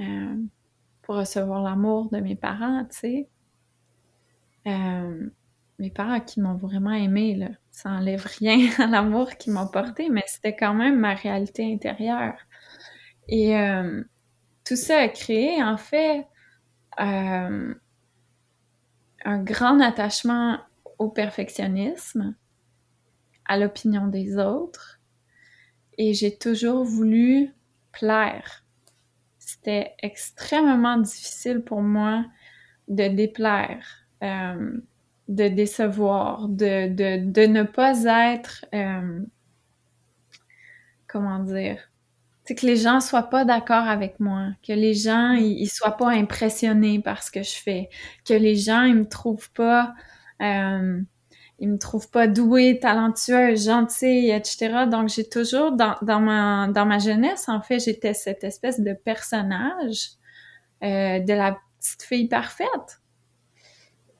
euh, 0.00 0.36
pour 1.02 1.16
recevoir 1.16 1.62
l'amour 1.62 2.10
de 2.10 2.18
mes 2.18 2.36
parents, 2.36 2.84
tu 2.84 2.98
sais. 2.98 3.28
Euh, 4.66 5.30
mes 5.78 5.90
parents 5.90 6.20
qui 6.20 6.40
m'ont 6.40 6.56
vraiment 6.56 6.92
aimé, 6.92 7.34
là. 7.36 7.48
Ça 7.70 7.90
enlève 7.90 8.26
rien 8.38 8.70
à 8.78 8.86
l'amour 8.86 9.30
qu'ils 9.36 9.52
m'ont 9.52 9.68
porté, 9.68 10.08
mais 10.10 10.24
c'était 10.26 10.56
quand 10.56 10.74
même 10.74 10.98
ma 10.98 11.14
réalité 11.14 11.72
intérieure. 11.72 12.34
Et 13.28 13.56
euh, 13.56 14.02
tout 14.64 14.76
ça 14.76 14.98
a 14.98 15.08
créé, 15.08 15.62
en 15.62 15.76
fait, 15.76 16.26
un 16.98 17.74
grand 19.26 19.80
attachement 19.80 20.58
au 20.98 21.10
perfectionnisme, 21.10 22.34
à 23.48 23.58
l'opinion 23.58 24.06
des 24.08 24.36
autres, 24.36 25.00
et 25.98 26.14
j'ai 26.14 26.36
toujours 26.36 26.84
voulu 26.84 27.54
plaire. 27.92 28.64
C'était 29.38 29.94
extrêmement 30.02 30.98
difficile 30.98 31.62
pour 31.62 31.80
moi 31.80 32.24
de 32.88 33.08
déplaire, 33.08 33.86
euh, 34.22 34.78
de 35.28 35.48
décevoir, 35.48 36.48
de, 36.48 36.88
de, 36.88 37.46
ne 37.46 37.62
pas 37.62 38.04
être, 38.04 38.64
euh, 38.74 39.20
comment 41.08 41.38
dire, 41.40 41.78
c'est 42.44 42.54
que 42.54 42.66
les 42.66 42.76
gens 42.76 43.00
soient 43.00 43.28
pas 43.28 43.44
d'accord 43.44 43.88
avec 43.88 44.20
moi, 44.20 44.50
que 44.66 44.72
les 44.72 44.94
gens 44.94 45.32
ils, 45.32 45.68
soient 45.68 45.96
pas 45.96 46.10
impressionnés 46.10 47.00
par 47.00 47.22
ce 47.22 47.32
que 47.32 47.42
je 47.42 47.56
fais, 47.56 47.88
que 48.24 48.34
les 48.34 48.54
gens 48.54 48.84
ils 48.84 48.94
me 48.94 49.08
trouvent 49.08 49.50
pas 49.50 49.94
euh, 50.42 51.00
ils 51.58 51.70
me 51.70 51.78
trouvent 51.78 52.10
pas 52.10 52.26
douée, 52.26 52.78
talentueuse, 52.80 53.64
gentille, 53.64 54.30
etc. 54.30 54.86
Donc 54.90 55.08
j'ai 55.08 55.28
toujours 55.28 55.72
dans, 55.72 56.20
ma 56.20 56.98
jeunesse 56.98 57.48
en 57.48 57.62
fait 57.62 57.78
j'étais 57.78 58.14
cette 58.14 58.44
espèce 58.44 58.80
de 58.80 58.92
personnage 58.92 60.10
euh, 60.82 61.20
de 61.20 61.32
la 61.32 61.58
petite 61.78 62.02
fille 62.02 62.28
parfaite, 62.28 63.00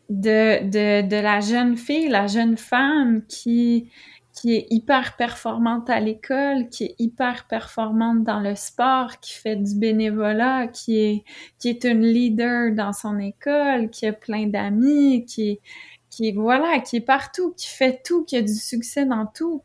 de, 0.08 1.22
la 1.22 1.40
jeune 1.40 1.76
fille, 1.76 2.08
la 2.08 2.26
jeune 2.26 2.56
femme 2.56 3.22
qui 3.26 3.90
qui 4.32 4.54
est 4.54 4.66
hyper 4.68 5.16
performante 5.16 5.88
à 5.88 5.98
l'école, 5.98 6.68
qui 6.68 6.84
est 6.84 6.94
hyper 6.98 7.46
performante 7.46 8.22
dans 8.22 8.40
le 8.40 8.54
sport, 8.54 9.18
qui 9.20 9.32
fait 9.32 9.56
du 9.56 9.74
bénévolat, 9.76 10.66
qui 10.68 10.98
est 10.98 11.24
qui 11.58 11.70
est 11.70 11.84
une 11.84 12.02
leader 12.02 12.74
dans 12.74 12.92
son 12.92 13.18
école, 13.18 13.88
qui 13.88 14.06
a 14.06 14.12
plein 14.12 14.46
d'amis, 14.46 15.24
qui 15.24 15.50
est 15.52 15.60
qui 16.16 16.28
est 16.30 16.32
voilà, 16.32 16.80
qui 16.80 16.96
est 16.96 17.00
partout, 17.02 17.52
qui 17.52 17.66
fait 17.68 18.02
tout, 18.02 18.24
qui 18.24 18.36
a 18.38 18.42
du 18.42 18.54
succès 18.54 19.04
dans 19.04 19.26
tout. 19.26 19.62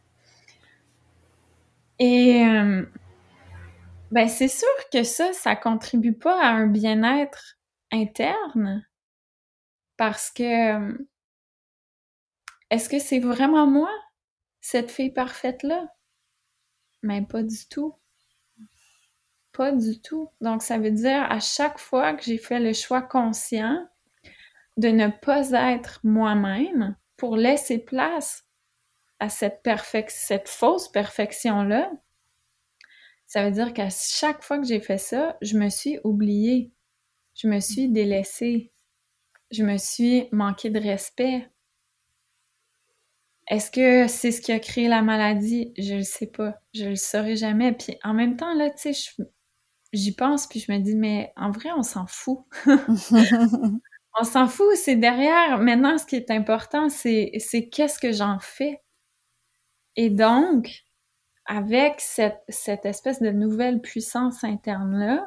Et 1.98 2.46
euh, 2.46 2.86
ben 4.12 4.28
c'est 4.28 4.50
sûr 4.50 4.68
que 4.92 5.04
ça, 5.04 5.32
ça 5.32 5.56
contribue 5.56 6.14
pas 6.14 6.44
à 6.44 6.50
un 6.50 6.68
bien-être 6.68 7.58
interne 7.92 8.86
parce 9.96 10.30
que 10.30 11.00
est-ce 12.70 12.90
que 12.90 13.00
c'est 13.00 13.20
vraiment 13.20 13.66
moi 13.66 13.92
cette 14.60 14.92
fille 14.92 15.14
parfaite-là? 15.14 15.88
Mais 17.02 17.22
pas 17.22 17.44
du 17.44 17.68
tout. 17.70 17.96
Pas 19.54 19.72
du 19.72 20.02
tout. 20.02 20.30
Donc, 20.42 20.64
ça 20.64 20.78
veut 20.78 20.92
dire 20.92 21.24
à 21.32 21.40
chaque 21.40 21.80
fois 21.80 22.14
que 22.14 22.24
j'ai 22.24 22.38
fait 22.38 22.60
le 22.60 22.74
choix 22.74 23.02
conscient 23.02 23.88
de 24.78 24.90
ne 24.90 25.08
pas 25.08 25.52
être 25.52 26.00
moi-même 26.04 26.96
pour 27.18 27.36
laisser 27.36 27.78
place 27.80 28.46
à 29.20 29.30
cette, 29.30 29.68
cette 30.08 30.50
fausse 30.50 30.90
perfection-là, 30.90 31.92
ça 33.28 33.46
veut 33.46 33.52
dire 33.52 33.74
qu'à 33.74 33.90
chaque 33.90 34.44
fois 34.44 34.58
que 34.60 34.66
j'ai 34.66 34.82
fait 34.82 34.98
ça, 34.98 35.38
je 35.42 35.58
me 35.58 35.70
suis 35.70 36.00
oubliée, 36.04 36.72
je 37.36 37.48
me 37.48 37.60
suis 37.60 37.90
délaissée, 37.90 38.72
je 39.52 39.64
me 39.64 39.78
suis 39.78 40.28
manqué 40.32 40.70
de 40.70 40.80
respect, 40.80 41.50
est-ce 43.52 43.70
que 43.70 44.08
c'est 44.08 44.32
ce 44.32 44.40
qui 44.42 44.54
a 44.54 44.60
créé 44.60 44.88
la 44.88 45.02
maladie? 45.02 45.74
Je 45.78 45.96
le 45.96 46.04
sais 46.04 46.28
pas. 46.28 46.56
Je 46.74 46.86
le 46.86 46.96
saurai 46.96 47.36
jamais. 47.36 47.74
Puis 47.74 47.98
en 48.02 48.14
même 48.14 48.38
temps, 48.38 48.54
là, 48.54 48.70
tu 48.70 48.94
sais, 48.94 49.14
j'y 49.92 50.16
pense, 50.16 50.48
puis 50.48 50.62
je 50.62 50.72
me 50.72 50.78
dis, 50.80 50.96
mais 50.96 51.34
en 51.36 51.52
vrai, 51.52 51.70
on 51.76 51.84
s'en 51.84 52.08
fout. 52.08 52.46
on 54.20 54.24
s'en 54.24 54.48
fout, 54.48 54.76
c'est 54.76 54.96
derrière. 54.96 55.60
Maintenant, 55.60 55.98
ce 55.98 56.06
qui 56.06 56.16
est 56.16 56.32
important, 56.32 56.90
c'est, 56.90 57.32
qu'est-ce 57.72 58.00
que 58.00 58.12
j'en 58.12 58.40
fais? 58.40 58.82
Et 59.96 60.10
donc, 60.10 60.70
avec 61.46 62.00
cette, 62.00 62.42
cette 62.50 62.86
espèce 62.86 63.22
de 63.22 63.32
nouvelle 63.32 63.82
puissance 63.82 64.44
interne-là, 64.44 65.26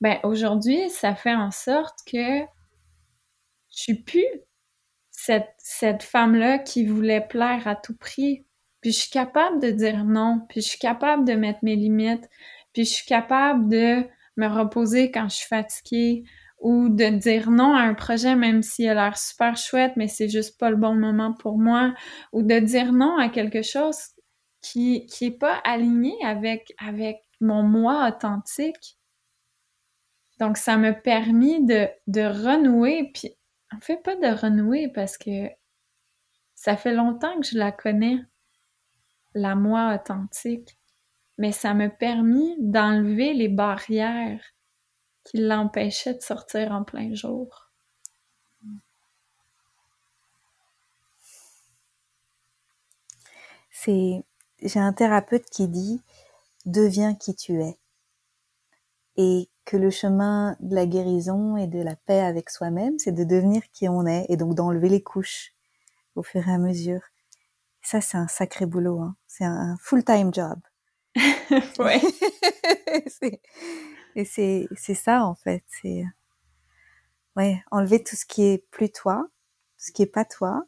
ben 0.00 0.18
aujourd'hui, 0.22 0.90
ça 0.90 1.14
fait 1.14 1.34
en 1.34 1.50
sorte 1.50 1.98
que 2.06 2.40
je 3.70 3.82
suis 3.82 4.02
plus 4.02 4.26
cette, 5.10 5.54
cette 5.58 6.02
femme-là 6.02 6.58
qui 6.58 6.84
voulait 6.84 7.26
plaire 7.26 7.66
à 7.66 7.76
tout 7.76 7.96
prix. 7.96 8.44
Puis 8.80 8.92
je 8.92 9.00
suis 9.00 9.10
capable 9.10 9.60
de 9.60 9.70
dire 9.70 10.04
non, 10.04 10.40
puis 10.48 10.60
je 10.60 10.68
suis 10.68 10.78
capable 10.78 11.24
de 11.24 11.34
mettre 11.34 11.60
mes 11.62 11.76
limites, 11.76 12.28
puis 12.72 12.84
je 12.84 12.92
suis 12.92 13.06
capable 13.06 13.68
de 13.68 14.04
me 14.36 14.46
reposer 14.46 15.10
quand 15.10 15.28
je 15.28 15.36
suis 15.36 15.46
fatiguée 15.46 16.24
ou 16.64 16.88
de 16.88 17.10
dire 17.10 17.50
non 17.50 17.74
à 17.74 17.82
un 17.82 17.94
projet 17.94 18.34
même 18.34 18.62
s'il 18.62 18.88
a 18.88 18.94
l'air 18.94 19.18
super 19.18 19.56
chouette 19.56 19.92
mais 19.96 20.08
c'est 20.08 20.30
juste 20.30 20.58
pas 20.58 20.70
le 20.70 20.76
bon 20.76 20.94
moment 20.94 21.34
pour 21.34 21.58
moi 21.58 21.94
ou 22.32 22.42
de 22.42 22.58
dire 22.58 22.92
non 22.92 23.18
à 23.18 23.28
quelque 23.28 23.62
chose 23.62 23.98
qui 24.62 25.04
qui 25.06 25.26
est 25.26 25.38
pas 25.38 25.60
aligné 25.64 26.14
avec 26.24 26.72
avec 26.78 27.18
mon 27.40 27.62
moi 27.62 28.08
authentique. 28.08 28.98
Donc 30.40 30.56
ça 30.56 30.78
m'a 30.78 30.94
permis 30.94 31.64
de 31.66 31.86
de 32.06 32.22
renouer 32.22 33.10
puis 33.12 33.30
on 33.74 33.80
fait 33.80 34.02
pas 34.02 34.16
de 34.16 34.34
renouer 34.34 34.88
parce 34.88 35.18
que 35.18 35.48
ça 36.54 36.78
fait 36.78 36.94
longtemps 36.94 37.38
que 37.40 37.46
je 37.46 37.58
la 37.58 37.72
connais, 37.72 38.20
la 39.34 39.54
moi 39.54 39.94
authentique, 39.94 40.78
mais 41.36 41.52
ça 41.52 41.74
m'a 41.74 41.90
permis 41.90 42.56
d'enlever 42.58 43.34
les 43.34 43.48
barrières 43.48 44.53
qui 45.24 45.38
l'empêchaient 45.38 46.14
de 46.14 46.22
sortir 46.22 46.72
en 46.72 46.84
plein 46.84 47.14
jour. 47.14 47.70
C'est, 53.70 54.24
j'ai 54.62 54.80
un 54.80 54.92
thérapeute 54.92 55.46
qui 55.50 55.68
dit, 55.68 56.00
deviens 56.64 57.14
qui 57.14 57.34
tu 57.34 57.60
es. 57.62 57.76
Et 59.16 59.48
que 59.64 59.76
le 59.76 59.90
chemin 59.90 60.56
de 60.60 60.74
la 60.74 60.86
guérison 60.86 61.56
et 61.56 61.66
de 61.66 61.80
la 61.80 61.96
paix 61.96 62.20
avec 62.20 62.50
soi-même, 62.50 62.98
c'est 62.98 63.12
de 63.12 63.24
devenir 63.24 63.62
qui 63.72 63.88
on 63.88 64.06
est 64.06 64.26
et 64.28 64.36
donc 64.36 64.54
d'enlever 64.54 64.88
les 64.88 65.02
couches 65.02 65.52
au 66.16 66.22
fur 66.22 66.46
et 66.48 66.52
à 66.52 66.58
mesure. 66.58 67.00
Ça, 67.82 68.00
c'est 68.00 68.16
un 68.16 68.28
sacré 68.28 68.66
boulot. 68.66 69.00
Hein. 69.00 69.16
C'est 69.26 69.44
un 69.44 69.76
full-time 69.80 70.32
job. 70.32 70.58
ouais. 71.78 72.00
et 74.14 74.24
c'est 74.24 74.68
c'est 74.76 74.94
ça 74.94 75.24
en 75.24 75.34
fait. 75.34 75.64
C'est 75.68 76.04
ouais 77.36 77.62
enlever 77.70 78.02
tout 78.02 78.16
ce 78.16 78.26
qui 78.26 78.44
est 78.44 78.58
plus 78.70 78.90
toi, 78.90 79.26
tout 79.78 79.86
ce 79.86 79.92
qui 79.92 80.02
est 80.02 80.06
pas 80.06 80.24
toi, 80.24 80.64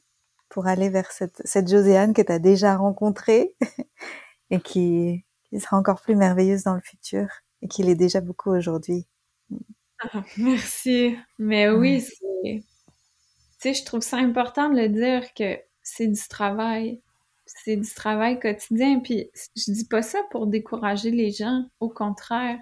pour 0.49 0.67
aller 0.67 0.91
vers 0.91 1.11
cette 1.13 1.43
cette 1.45 1.69
Joséanne 1.69 2.15
que 2.15 2.23
tu 2.23 2.33
as 2.33 2.39
déjà 2.39 2.77
rencontrée 2.77 3.55
et 4.51 4.61
qui 4.61 5.25
qui 5.51 5.61
sera 5.61 5.77
encore 5.77 6.01
plus 6.01 6.17
merveilleuse 6.17 6.65
dans 6.65 6.75
le 6.75 6.81
futur 6.81 7.29
et 7.63 7.69
qu'il 7.69 7.89
est 7.89 7.95
déjà 7.95 8.21
beaucoup 8.21 8.51
aujourd'hui. 8.51 9.07
Ah, 10.01 10.23
merci. 10.37 11.17
Mais 11.39 11.71
oui, 11.71 12.01
c'est. 12.01 12.13
Tu 12.43 12.63
sais, 13.59 13.75
je 13.75 13.85
trouve 13.85 14.03
ça 14.03 14.19
important 14.19 14.69
de 14.69 14.77
le 14.77 14.89
dire 14.89 15.33
que 15.35 15.59
c'est 15.83 16.09
du 16.09 16.29
travail. 16.29 17.01
C'est 17.47 17.77
du 17.77 17.89
travail 17.95 18.39
quotidien. 18.39 19.01
Puis 19.01 19.31
je 19.57 19.73
dis 19.73 19.87
pas 19.87 20.03
ça 20.03 20.21
pour 20.31 20.47
décourager 20.47 21.11
les 21.11 21.31
gens. 21.31 21.65
Au 21.81 21.89
contraire. 21.89 22.59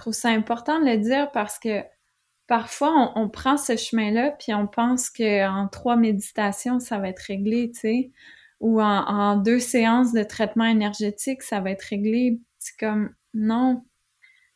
Je 0.00 0.04
trouve 0.04 0.14
ça 0.14 0.30
important 0.30 0.80
de 0.80 0.86
le 0.86 0.96
dire 0.96 1.30
parce 1.30 1.58
que 1.58 1.82
parfois 2.46 3.12
on, 3.16 3.28
prend 3.28 3.58
ce 3.58 3.76
chemin-là 3.76 4.30
puis 4.30 4.54
on 4.54 4.66
pense 4.66 5.10
qu'en 5.10 5.68
trois 5.70 5.96
méditations, 5.96 6.80
ça 6.80 6.98
va 6.98 7.10
être 7.10 7.18
réglé, 7.18 7.70
tu 7.70 7.80
sais. 7.80 8.10
Ou 8.60 8.80
en, 8.80 9.04
en 9.04 9.36
deux 9.36 9.58
séances 9.58 10.14
de 10.14 10.22
traitement 10.22 10.64
énergétique, 10.64 11.42
ça 11.42 11.60
va 11.60 11.72
être 11.72 11.82
réglé. 11.82 12.40
C'est 12.58 12.78
comme 12.78 13.10
non, 13.34 13.84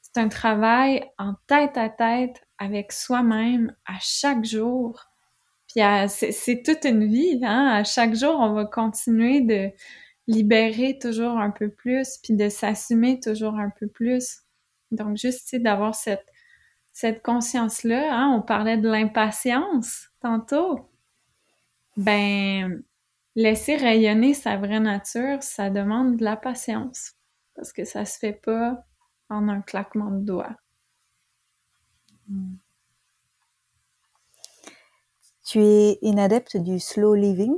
c'est 0.00 0.16
un 0.16 0.28
travail 0.28 1.04
en 1.18 1.35
tête 1.46 1.76
à 1.76 1.90
tête 1.90 2.42
avec 2.57 2.90
soi-même 2.90 3.76
à 3.85 3.98
chaque 4.00 4.46
jour. 4.46 5.04
Puis 5.68 5.85
c'est 6.09 6.62
toute 6.64 6.87
une 6.87 7.07
vie, 7.07 7.38
hein? 7.44 7.66
À 7.66 7.85
chaque 7.85 8.14
jour, 8.14 8.35
on 8.40 8.54
va 8.54 8.64
continuer 8.64 9.42
de 9.42 9.68
libérer 10.26 10.98
toujours 10.98 11.37
un 11.38 11.50
peu 11.50 11.68
plus, 11.68 12.16
puis 12.22 12.35
de 12.35 12.48
s'assumer 12.48 13.20
toujours 13.20 13.57
un 13.59 13.68
peu 13.78 13.88
plus. 13.88 14.43
Donc, 14.94 15.16
juste 15.16 15.54
d'avoir 15.57 15.94
cette, 15.94 16.26
cette 16.92 17.22
conscience-là, 17.22 18.16
hein? 18.16 18.30
on 18.37 18.42
parlait 18.42 18.78
de 18.78 18.88
l'impatience 18.88 20.09
tantôt. 20.20 20.90
Ben, 21.96 22.83
laisser 23.37 23.76
rayonner 23.76 24.35
sa 24.35 24.57
vraie 24.57 24.80
nature, 24.80 25.42
ça 25.42 25.70
demande 25.70 26.16
de 26.16 26.24
la 26.24 26.37
patience. 26.37 27.12
Parce 27.54 27.72
que 27.72 27.85
ça 27.85 28.04
se 28.04 28.18
fait 28.18 28.33
pas 28.33 28.85
en 29.28 29.48
un 29.48 29.61
claquement 29.61 30.11
de 30.11 30.24
doigts. 30.24 30.57
Tu 35.44 35.61
es 35.61 35.98
une 36.02 36.18
adepte 36.18 36.57
du 36.57 36.80
slow 36.80 37.14
living, 37.14 37.54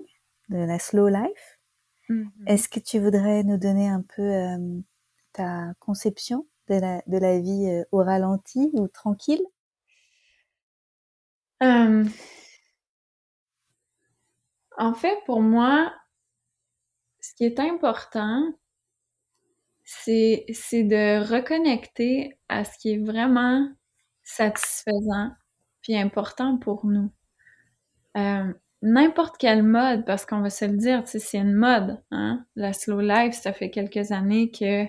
de 0.48 0.58
la 0.58 0.78
slow 0.78 1.08
life. 1.08 1.58
Mm-hmm. 2.08 2.46
Est-ce 2.46 2.68
que 2.68 2.80
tu 2.80 2.98
voudrais 2.98 3.42
nous 3.44 3.58
donner 3.58 3.88
un 3.88 4.02
peu 4.02 4.22
euh, 4.22 4.80
ta 5.32 5.72
conception 5.78 6.46
de 6.68 7.18
la, 7.18 7.38
vie 7.38 7.68
euh, 7.68 7.84
au 7.92 7.98
ralenti 7.98 8.70
ou 8.74 8.88
tranquille? 8.88 9.42
En 14.78 14.92
fait, 14.94 15.16
pour 15.24 15.40
moi, 15.40 15.92
ce 17.20 17.34
qui 17.34 17.44
est 17.44 17.58
important, 17.58 18.52
c'est, 19.84 20.44
de 20.48 21.24
reconnecter 21.32 22.38
à 22.48 22.64
ce 22.64 22.76
qui 22.78 22.92
est 22.92 22.98
vraiment 22.98 23.68
satisfaisant 24.22 25.30
puis 25.82 25.96
important 25.96 26.58
pour 26.58 26.86
nous. 26.86 27.10
N'importe 28.82 29.38
quelle 29.38 29.62
mode, 29.62 30.04
parce 30.04 30.26
qu'on 30.26 30.40
va 30.40 30.50
se 30.50 30.64
le 30.64 30.76
dire, 30.76 31.02
c'est 31.06 31.38
une 31.38 31.54
mode, 31.54 32.02
hein? 32.10 32.44
La 32.56 32.72
slow 32.72 33.00
life, 33.00 33.34
ça 33.34 33.52
fait 33.52 33.70
quelques 33.70 34.12
années 34.12 34.50
que 34.50 34.84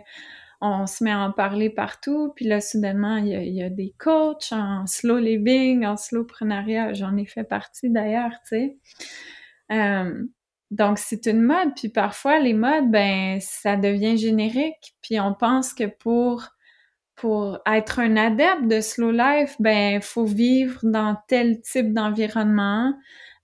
on 0.61 0.87
se 0.87 1.03
met 1.03 1.11
à 1.11 1.19
en 1.19 1.31
parler 1.31 1.69
partout, 1.69 2.33
puis 2.35 2.45
là, 2.45 2.61
soudainement, 2.61 3.17
il 3.17 3.27
y 3.27 3.35
a, 3.35 3.41
il 3.43 3.75
des 3.75 3.93
coachs 3.99 4.51
en 4.51 4.85
slow 4.87 5.19
living, 5.19 5.85
en 5.85 5.97
slowpreneuriat, 5.97 6.93
j'en 6.93 7.15
ai 7.17 7.25
fait 7.25 7.43
partie 7.43 7.89
d'ailleurs, 7.89 8.31
tu 8.47 8.57
sais. 8.57 8.77
Euh, 9.71 10.25
donc, 10.71 10.99
c'est 10.99 11.27
une 11.27 11.41
mode. 11.41 11.75
Puis 11.75 11.89
parfois, 11.89 12.39
les 12.39 12.53
modes, 12.53 12.91
ben, 12.91 13.39
ça 13.41 13.77
devient 13.77 14.17
générique. 14.17 14.95
Puis 15.01 15.19
on 15.19 15.33
pense 15.33 15.73
que 15.73 15.85
pour, 15.85 16.49
être 17.65 17.99
un 17.99 18.15
adepte 18.15 18.67
de 18.67 18.81
slow 18.81 19.11
life, 19.11 19.55
ben, 19.59 20.01
faut 20.01 20.25
vivre 20.25 20.79
dans 20.83 21.17
tel 21.27 21.61
type 21.61 21.93
d'environnement, 21.93 22.93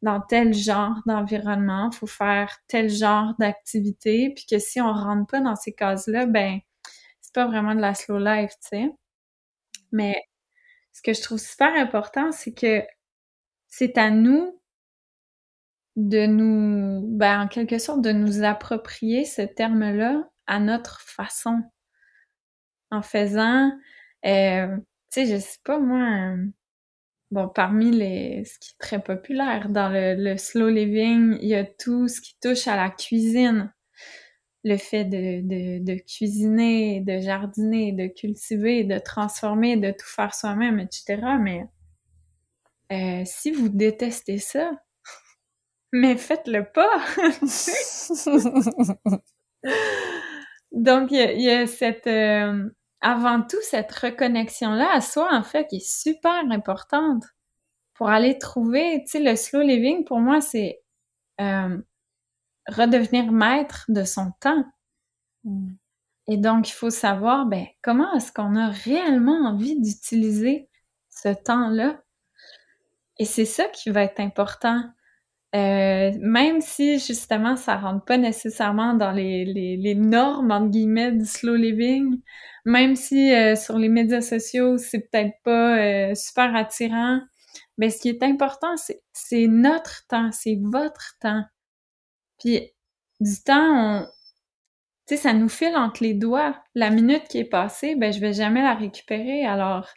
dans 0.04 0.22
tel 0.22 0.54
genre 0.54 1.02
d'environnement, 1.08 1.90
faut 1.92 2.08
faire 2.08 2.58
tel 2.68 2.90
genre 2.90 3.34
d'activité, 3.40 4.32
puis 4.36 4.46
que 4.50 4.60
si 4.60 4.82
on 4.82 4.92
rentre 4.94 5.28
pas 5.32 5.40
dans 5.40 5.56
ces 5.56 5.74
cases-là, 5.74 6.28
ben 6.28 6.60
pas 7.34 7.48
vraiment 7.48 7.76
de 7.76 7.82
la 7.82 7.94
slow 7.96 8.20
life, 8.20 8.52
tu 8.62 8.78
sais. 8.78 8.92
Mais 9.92 10.16
ce 10.94 11.02
que 11.02 11.14
je 11.14 11.22
trouve 11.22 11.40
super 11.40 11.74
important, 11.76 12.32
c'est 12.32 12.54
que 12.54 12.84
c'est 13.68 13.98
à 13.98 14.12
nous 14.12 14.60
de 15.96 16.26
nous, 16.26 17.08
ben, 17.08 17.42
en 17.42 17.48
quelque 17.48 17.78
sorte, 17.78 18.02
de 18.02 18.12
nous 18.12 18.44
approprier 18.44 19.26
ce 19.26 19.42
terme-là 19.42 20.28
à 20.48 20.60
notre 20.60 21.02
façon. 21.02 21.62
En 22.92 23.02
faisant, 23.02 23.72
euh, 24.26 24.78
tu 24.78 24.84
sais, 25.10 25.26
je 25.26 25.40
sais 25.40 25.60
pas 25.64 25.80
moi, 25.80 26.36
bon, 27.32 27.50
parmi 27.50 27.92
les, 27.92 28.46
ce 28.46 28.60
qui 28.60 28.72
est 28.72 28.80
très 28.80 29.02
populaire 29.04 29.70
dans 29.70 29.90
le 29.92 30.38
slow 30.38 30.70
living, 30.70 31.38
il 31.42 31.48
y 31.50 31.56
a 31.56 31.66
tout 31.66 32.08
ce 32.08 32.22
qui 32.22 32.38
touche 32.42 32.68
à 32.68 32.76
la 32.76 32.90
cuisine. 32.90 33.74
Le 34.64 34.78
fait 34.78 35.04
de, 35.06 35.42
de, 35.84 35.96
cuisiner, 35.96 37.02
de 37.02 37.20
jardiner, 37.20 37.92
de 37.92 38.08
cultiver, 38.08 38.84
de 38.86 38.98
transformer, 38.98 39.76
de 39.76 39.92
tout 39.92 40.06
faire 40.06 40.34
soi-même, 40.34 40.80
etc. 40.80 41.22
Mais 41.40 41.68
euh, 42.92 43.24
si 43.26 43.52
vous 43.52 43.70
détestez 43.70 44.38
ça, 44.38 44.72
mais 45.92 46.16
faites-le 46.16 46.66
pas. 46.72 47.04
Donc, 50.72 51.12
il 51.12 51.42
y, 51.42 51.50
a 51.50 51.68
cette, 51.68 52.08
euh, 52.08 52.70
avant 53.02 53.42
tout, 53.42 53.62
cette 53.62 53.92
reconnexion-là 53.92 54.90
à 54.94 55.02
soi, 55.02 55.30
en 55.32 55.44
fait, 55.44 55.68
qui 55.68 55.78
est 55.78 55.88
super 55.88 56.44
importante 56.50 57.24
pour 57.94 58.10
aller 58.10 58.38
trouver, 58.40 59.04
tu 59.06 59.12
sais, 59.12 59.20
le 59.20 59.36
slow 59.36 59.62
living, 59.62 60.04
pour 60.04 60.20
moi, 60.20 60.42
c'est 60.42 60.82
euh, 61.42 61.78
redevenir 62.68 63.32
maître 63.32 63.86
de 63.90 64.04
son 64.04 64.32
temps. 64.40 64.64
Mm. 65.44 65.74
Et 66.28 66.38
donc, 66.38 66.70
il 66.70 66.74
faut 66.74 66.90
savoir, 66.90 67.46
ben, 67.46 67.66
comment 67.82 68.14
est-ce 68.14 68.32
qu'on 68.32 68.56
a 68.56 68.70
réellement 68.70 69.48
envie 69.48 69.80
d'utiliser 69.80 70.70
ce 71.10 71.30
temps-là? 71.30 72.02
Et 73.20 73.26
c'est 73.26 73.46
ça 73.46 73.66
qui 73.66 73.90
va 73.90 74.04
être 74.04 74.20
important. 74.20 74.84
Euh, 75.56 76.12
même 76.20 76.62
si 76.62 76.98
justement 76.98 77.56
ça 77.56 77.78
rentre 77.78 78.04
pas 78.06 78.18
nécessairement 78.18 78.96
dans 78.96 79.12
les, 79.12 79.46
les, 79.46 79.78
les, 79.78 79.94
normes 79.94 80.50
entre 80.50 80.70
guillemets 80.72 81.12
du 81.12 81.26
slow 81.28 81.56
living, 81.56 82.20
même 82.66 82.96
si 82.96 83.32
euh, 83.32 83.56
sur 83.56 83.78
les 83.78 83.88
médias 83.88 84.22
sociaux 84.22 84.80
c'est 84.80 85.12
peut-être 85.12 85.36
pas 85.44 85.78
euh, 85.78 86.16
super 86.16 86.56
attirant, 86.56 87.22
mais 87.78 87.92
ce 87.92 88.02
qui 88.02 88.10
est 88.10 88.24
important 88.24 88.78
c'est 88.78 89.04
c'est 89.14 89.46
notre 89.46 90.08
temps, 90.08 90.32
c'est 90.32 90.58
votre 90.60 91.18
temps. 91.22 91.44
Puis 92.44 92.72
du 93.22 93.42
temps, 93.44 94.06
tu 95.08 95.16
sais, 95.16 95.22
ça 95.22 95.34
nous 95.34 95.50
file 95.50 95.78
entre 95.78 96.04
les 96.04 96.14
doigts. 96.14 96.62
La 96.76 96.90
minute 96.90 97.28
qui 97.30 97.38
est 97.38 97.46
passée, 97.46 97.96
ben 97.96 98.12
je 98.12 98.20
vais 98.20 98.34
jamais 98.34 98.62
la 98.62 98.76
récupérer. 98.76 99.46
Alors, 99.46 99.88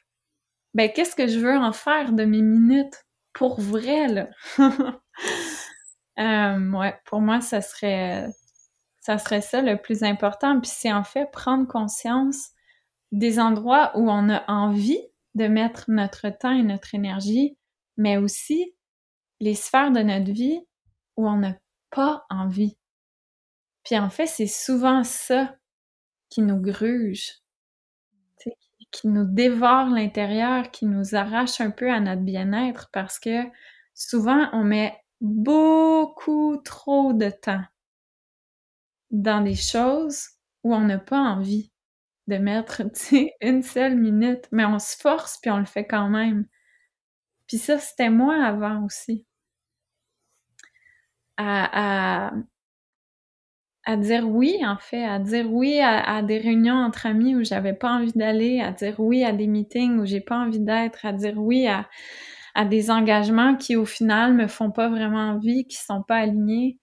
ben 0.75 0.91
qu'est-ce 0.93 1.17
que 1.17 1.27
je 1.27 1.41
veux 1.41 1.57
en 1.57 1.73
faire 1.73 2.13
de 2.13 2.25
mes 2.25 2.43
minutes? 2.43 3.05
Pour 3.33 3.61
vrai 3.61 4.09
là 4.09 4.29
Euh, 6.19 6.71
ouais, 6.73 6.95
pour 7.05 7.21
moi, 7.21 7.43
ça 7.43 7.61
serait, 7.61 8.27
ça 9.01 9.19
serait 9.19 9.43
ça 9.43 9.61
le 9.61 9.77
plus 9.77 10.03
important. 10.03 10.59
Puis 10.61 10.71
c'est 10.75 10.91
en 10.91 11.05
fait 11.05 11.31
prendre 11.31 11.67
conscience 11.67 12.53
des 13.13 13.39
endroits 13.39 13.93
où 13.97 14.11
on 14.11 14.31
a 14.31 14.43
envie 14.51 15.01
de 15.35 15.47
mettre 15.47 15.85
notre 15.89 16.31
temps 16.31 16.53
et 16.53 16.63
notre 16.63 16.95
énergie, 16.95 17.59
mais 17.99 18.17
aussi 18.17 18.75
les 19.41 19.55
sphères 19.55 19.91
de 19.91 20.01
notre 20.01 20.33
vie 20.33 20.59
où 21.19 21.29
on 21.29 21.37
n'a 21.37 21.53
pas 21.91 22.25
envie. 22.31 22.77
Puis 23.85 23.99
en 23.99 24.11
fait, 24.11 24.27
c'est 24.27 24.47
souvent 24.47 25.05
ça 25.05 25.57
qui 26.29 26.43
nous 26.43 26.61
gruge, 26.61 27.35
qui 28.91 29.09
nous 29.09 29.25
dévore 29.25 29.87
l'intérieur, 29.89 30.71
qui 30.71 30.87
nous 30.87 31.15
arrache 31.15 31.61
un 31.61 31.71
peu 31.71 31.91
à 31.91 32.01
notre 32.01 32.23
bien-être 32.23 32.89
parce 32.93 33.19
que 33.19 33.45
souvent 33.95 34.49
on 34.53 34.65
met 34.65 34.99
beaucoup 35.21 36.57
trop 36.65 37.13
de 37.13 37.31
temps 37.31 37.65
dans 39.11 39.41
des 39.43 39.55
choses 39.55 40.29
où 40.65 40.75
on 40.75 40.81
n'a 40.81 40.99
pas 40.99 41.21
envie 41.21 41.71
de 42.27 42.39
mettre, 42.39 42.83
une 43.41 43.63
seule 43.63 43.97
minute, 43.97 44.49
mais 44.51 44.65
on 44.65 44.79
se 44.79 44.97
force 44.97 45.39
puis 45.41 45.51
on 45.51 45.59
le 45.59 45.65
fait 45.65 45.87
quand 45.87 46.09
même. 46.09 46.47
Puis 47.47 47.59
ça, 47.59 47.79
c'était 47.79 48.11
moi 48.11 48.45
avant 48.45 48.85
aussi. 48.85 49.25
À, 51.39 52.27
à, 52.29 52.33
à, 53.85 53.97
dire 53.97 54.29
oui, 54.29 54.59
en 54.67 54.77
fait, 54.79 55.05
à 55.05 55.19
dire 55.19 55.53
oui 55.53 55.81
à, 55.81 56.17
à 56.17 56.23
des 56.23 56.39
réunions 56.39 56.75
entre 56.75 57.07
amis 57.07 57.37
où 57.37 57.45
j'avais 57.45 57.73
pas 57.75 57.91
envie 57.93 58.13
d'aller, 58.13 58.61
à 58.61 58.73
dire 58.73 58.95
oui 59.01 59.25
à 59.25 59.33
des 59.33 59.47
meetings 59.47 59.99
où 59.99 60.07
j'ai 60.07 60.21
pas 60.21 60.39
envie 60.39 60.61
d'être, 60.61 61.05
à 61.07 61.13
dire 61.13 61.39
oui 61.39 61.67
à, 61.69 61.89
à 62.55 62.65
des 62.65 62.91
engagements 62.91 63.57
qui 63.57 63.77
au 63.77 63.85
final 63.87 64.35
me 64.35 64.49
font 64.49 64.71
pas 64.71 64.89
vraiment 64.89 65.31
envie, 65.33 65.67
qui 65.67 65.77
sont 65.79 66.03
pas 66.03 66.17
alignés. 66.19 66.79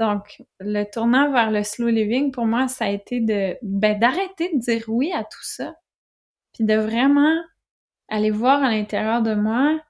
Donc, 0.00 0.42
le 0.60 0.84
tournant 0.84 1.32
vers 1.32 1.50
le 1.50 1.64
slow 1.64 1.88
living, 1.88 2.32
pour 2.32 2.46
moi, 2.46 2.68
ça 2.68 2.86
a 2.86 2.90
été 2.90 3.20
de 3.20 3.56
ben, 3.62 3.98
d'arrêter 3.98 4.50
de 4.54 4.60
dire 4.60 4.84
oui 4.88 5.12
à 5.14 5.24
tout 5.24 5.42
ça, 5.44 5.74
puis 6.54 6.64
de 6.64 6.74
vraiment 6.76 7.34
aller 8.08 8.30
voir 8.30 8.62
à 8.62 8.70
l'intérieur 8.70 9.22
de 9.22 9.34
moi 9.34 9.80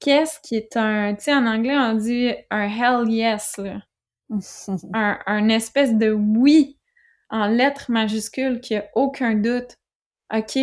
qu'est-ce 0.00 0.40
qui 0.40 0.56
est 0.56 0.76
un, 0.76 1.14
tu 1.14 1.24
sais, 1.24 1.34
en 1.34 1.46
anglais 1.46 1.76
on 1.76 1.94
dit 1.94 2.32
un 2.50 2.68
hell 2.68 3.08
yes, 3.08 3.58
là. 3.58 3.80
un, 4.94 5.18
un 5.26 5.48
espèce 5.48 5.94
de 5.94 6.10
oui 6.10 6.78
en 7.30 7.46
lettres 7.46 7.90
majuscules 7.90 8.60
qui 8.60 8.76
a 8.76 8.88
aucun 8.94 9.34
doute. 9.34 9.76
OK, 10.32 10.58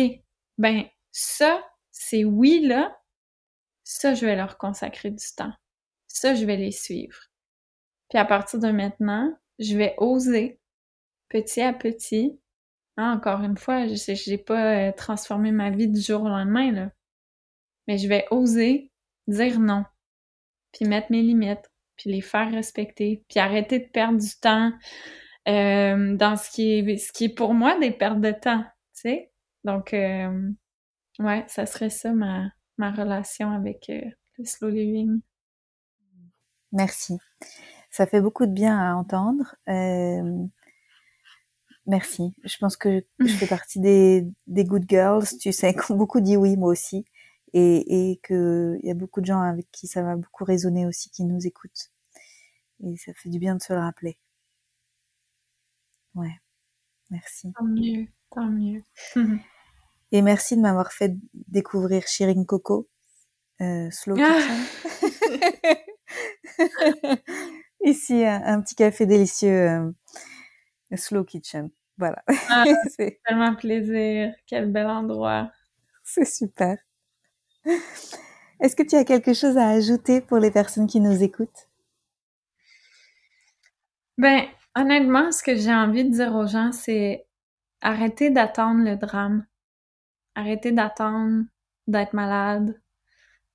ben 0.58 0.84
ça, 1.12 1.62
c'est 1.90 2.24
oui 2.24 2.66
là, 2.66 2.98
ça, 3.84 4.14
je 4.14 4.26
vais 4.26 4.36
leur 4.36 4.58
consacrer 4.58 5.10
du 5.10 5.24
temps. 5.34 5.52
Ça, 6.06 6.34
je 6.34 6.44
vais 6.44 6.56
les 6.56 6.72
suivre. 6.72 7.18
Puis 8.10 8.18
à 8.18 8.24
partir 8.24 8.60
de 8.60 8.68
maintenant, 8.68 9.34
je 9.58 9.76
vais 9.76 9.94
oser, 9.98 10.60
petit 11.28 11.62
à 11.62 11.72
petit, 11.72 12.38
hein, 12.96 13.12
encore 13.12 13.40
une 13.42 13.56
fois, 13.56 13.86
je 13.86 14.30
n'ai 14.30 14.38
pas 14.38 14.88
euh, 14.88 14.92
transformé 14.92 15.52
ma 15.52 15.70
vie 15.70 15.88
du 15.88 16.00
jour 16.00 16.22
au 16.22 16.28
lendemain, 16.28 16.70
là. 16.70 16.90
Mais 17.86 17.98
je 17.98 18.08
vais 18.08 18.26
oser 18.30 18.92
dire 19.28 19.60
non, 19.60 19.84
puis 20.72 20.86
mettre 20.86 21.10
mes 21.10 21.22
limites, 21.22 21.70
puis 21.96 22.10
les 22.10 22.20
faire 22.20 22.50
respecter, 22.50 23.24
puis 23.28 23.40
arrêter 23.40 23.78
de 23.78 23.88
perdre 23.88 24.18
du 24.18 24.38
temps 24.40 24.72
euh, 25.48 26.16
dans 26.16 26.36
ce 26.36 26.50
qui 26.50 26.72
est 26.72 26.96
ce 26.96 27.12
qui 27.12 27.24
est 27.24 27.34
pour 27.34 27.54
moi 27.54 27.78
des 27.78 27.90
pertes 27.90 28.20
de 28.20 28.32
temps, 28.32 28.62
tu 28.94 29.02
sais? 29.02 29.32
Donc 29.64 29.92
euh, 29.94 30.50
ouais, 31.18 31.44
ça 31.48 31.66
serait 31.66 31.90
ça 31.90 32.12
ma 32.12 32.50
ma 32.76 32.90
relation 32.92 33.50
avec 33.50 33.90
euh, 33.90 34.00
le 34.38 34.44
slow 34.44 34.68
living. 34.68 35.20
Merci. 36.72 37.18
Ça 37.90 38.06
fait 38.06 38.20
beaucoup 38.20 38.46
de 38.46 38.52
bien 38.52 38.78
à 38.78 38.94
entendre. 38.94 39.56
Euh, 39.68 40.46
merci. 41.86 42.34
Je 42.44 42.56
pense 42.58 42.76
que 42.76 43.04
je 43.18 43.32
fais 43.32 43.46
partie 43.48 43.80
des, 43.80 44.26
des 44.46 44.64
good 44.64 44.84
girls, 44.88 45.26
tu 45.40 45.52
sais, 45.52 45.74
qui 45.74 45.80
ont 45.92 45.96
beaucoup 45.96 46.20
dit 46.20 46.36
oui, 46.36 46.56
moi 46.56 46.70
aussi. 46.70 47.04
Et, 47.52 48.10
et 48.10 48.20
qu'il 48.26 48.80
y 48.82 48.90
a 48.90 48.94
beaucoup 48.94 49.20
de 49.20 49.26
gens 49.26 49.40
avec 49.40 49.70
qui 49.72 49.86
ça 49.86 50.02
va 50.02 50.16
beaucoup 50.16 50.44
résonner 50.44 50.86
aussi, 50.86 51.10
qui 51.10 51.24
nous 51.24 51.46
écoutent. 51.46 51.90
Et 52.84 52.96
ça 52.96 53.12
fait 53.14 53.30
du 53.30 53.38
bien 53.38 53.56
de 53.56 53.62
se 53.62 53.72
le 53.72 53.78
rappeler. 53.80 54.18
Ouais. 56.14 56.38
Merci. 57.10 57.52
Tant 57.56 57.64
mieux, 57.64 58.06
tant 58.30 58.46
mieux. 58.46 58.82
Et 60.12 60.22
merci 60.22 60.56
de 60.56 60.62
m'avoir 60.62 60.92
fait 60.92 61.14
découvrir 61.34 62.06
Shirin 62.06 62.44
Coco, 62.44 62.88
euh, 63.60 63.90
Slow 63.90 64.16
ah. 64.18 64.38
Kitchen. 64.38 65.76
Ici, 67.84 68.24
un, 68.24 68.60
petit 68.62 68.74
café 68.74 69.06
délicieux, 69.06 69.68
euh, 69.68 70.96
Slow 70.96 71.24
Kitchen. 71.24 71.70
Voilà. 71.98 72.22
Ah, 72.48 72.64
c'est 72.96 73.20
tellement 73.26 73.54
plaisir. 73.54 74.32
Quel 74.46 74.72
bel 74.72 74.86
endroit. 74.86 75.50
C'est 76.04 76.24
super. 76.24 76.78
Est-ce 78.60 78.74
que 78.74 78.82
tu 78.82 78.96
as 78.96 79.04
quelque 79.04 79.34
chose 79.34 79.56
à 79.56 79.68
ajouter 79.68 80.20
pour 80.20 80.38
les 80.38 80.50
personnes 80.50 80.86
qui 80.86 81.00
nous 81.00 81.22
écoutent? 81.22 81.68
Ben, 84.16 84.46
honnêtement, 84.74 85.30
ce 85.30 85.42
que 85.42 85.54
j'ai 85.54 85.72
envie 85.72 86.04
de 86.04 86.10
dire 86.10 86.34
aux 86.34 86.46
gens, 86.46 86.72
c'est 86.72 87.26
arrêtez 87.80 88.30
d'attendre 88.30 88.82
le 88.82 88.96
drame. 88.96 89.46
Arrêtez 90.34 90.72
d'attendre 90.72 91.44
d'être 91.86 92.12
malade, 92.12 92.80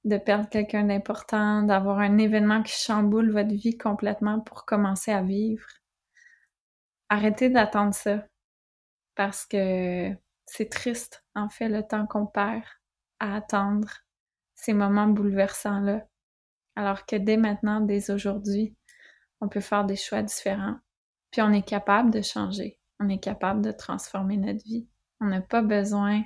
de 0.05 0.17
perdre 0.17 0.49
quelqu'un 0.49 0.83
d'important, 0.85 1.63
d'avoir 1.63 1.99
un 1.99 2.17
événement 2.17 2.63
qui 2.63 2.73
chamboule 2.73 3.31
votre 3.31 3.53
vie 3.53 3.77
complètement 3.77 4.39
pour 4.39 4.65
commencer 4.65 5.11
à 5.11 5.21
vivre. 5.21 5.67
Arrêtez 7.09 7.49
d'attendre 7.49 7.93
ça 7.93 8.25
parce 9.15 9.45
que 9.45 10.11
c'est 10.45 10.69
triste, 10.69 11.23
en 11.35 11.49
fait, 11.49 11.69
le 11.69 11.83
temps 11.83 12.07
qu'on 12.07 12.25
perd 12.25 12.63
à 13.23 13.35
attendre 13.35 13.89
ces 14.53 14.73
moments 14.73 15.07
bouleversants-là. 15.07 16.05
Alors 16.75 17.05
que 17.05 17.15
dès 17.15 17.37
maintenant, 17.37 17.79
dès 17.79 18.11
aujourd'hui, 18.11 18.75
on 19.39 19.47
peut 19.47 19.61
faire 19.61 19.85
des 19.85 19.95
choix 19.95 20.21
différents. 20.21 20.75
Puis 21.31 21.41
on 21.41 21.51
est 21.51 21.67
capable 21.67 22.11
de 22.11 22.21
changer. 22.21 22.79
On 22.99 23.07
est 23.07 23.19
capable 23.19 23.61
de 23.61 23.71
transformer 23.71 24.37
notre 24.37 24.63
vie. 24.65 24.87
On 25.21 25.27
n'a 25.27 25.41
pas 25.41 25.61
besoin 25.61 26.23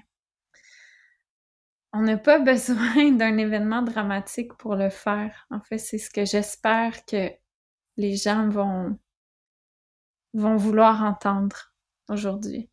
on 1.93 2.01
n'a 2.01 2.17
pas 2.17 2.39
besoin 2.51 3.11
d'un 3.11 3.37
événement 3.37 3.81
dramatique 3.81 4.53
pour 4.55 4.75
le 4.75 4.89
faire. 4.89 5.47
En 5.49 5.61
fait, 5.61 5.77
c'est 5.77 5.97
ce 5.97 6.09
que 6.09 6.25
j'espère 6.25 7.05
que 7.05 7.31
les 7.97 8.15
gens 8.15 8.49
vont, 8.49 8.99
vont 10.33 10.57
vouloir 10.57 11.03
entendre 11.03 11.73
aujourd'hui. 12.09 12.69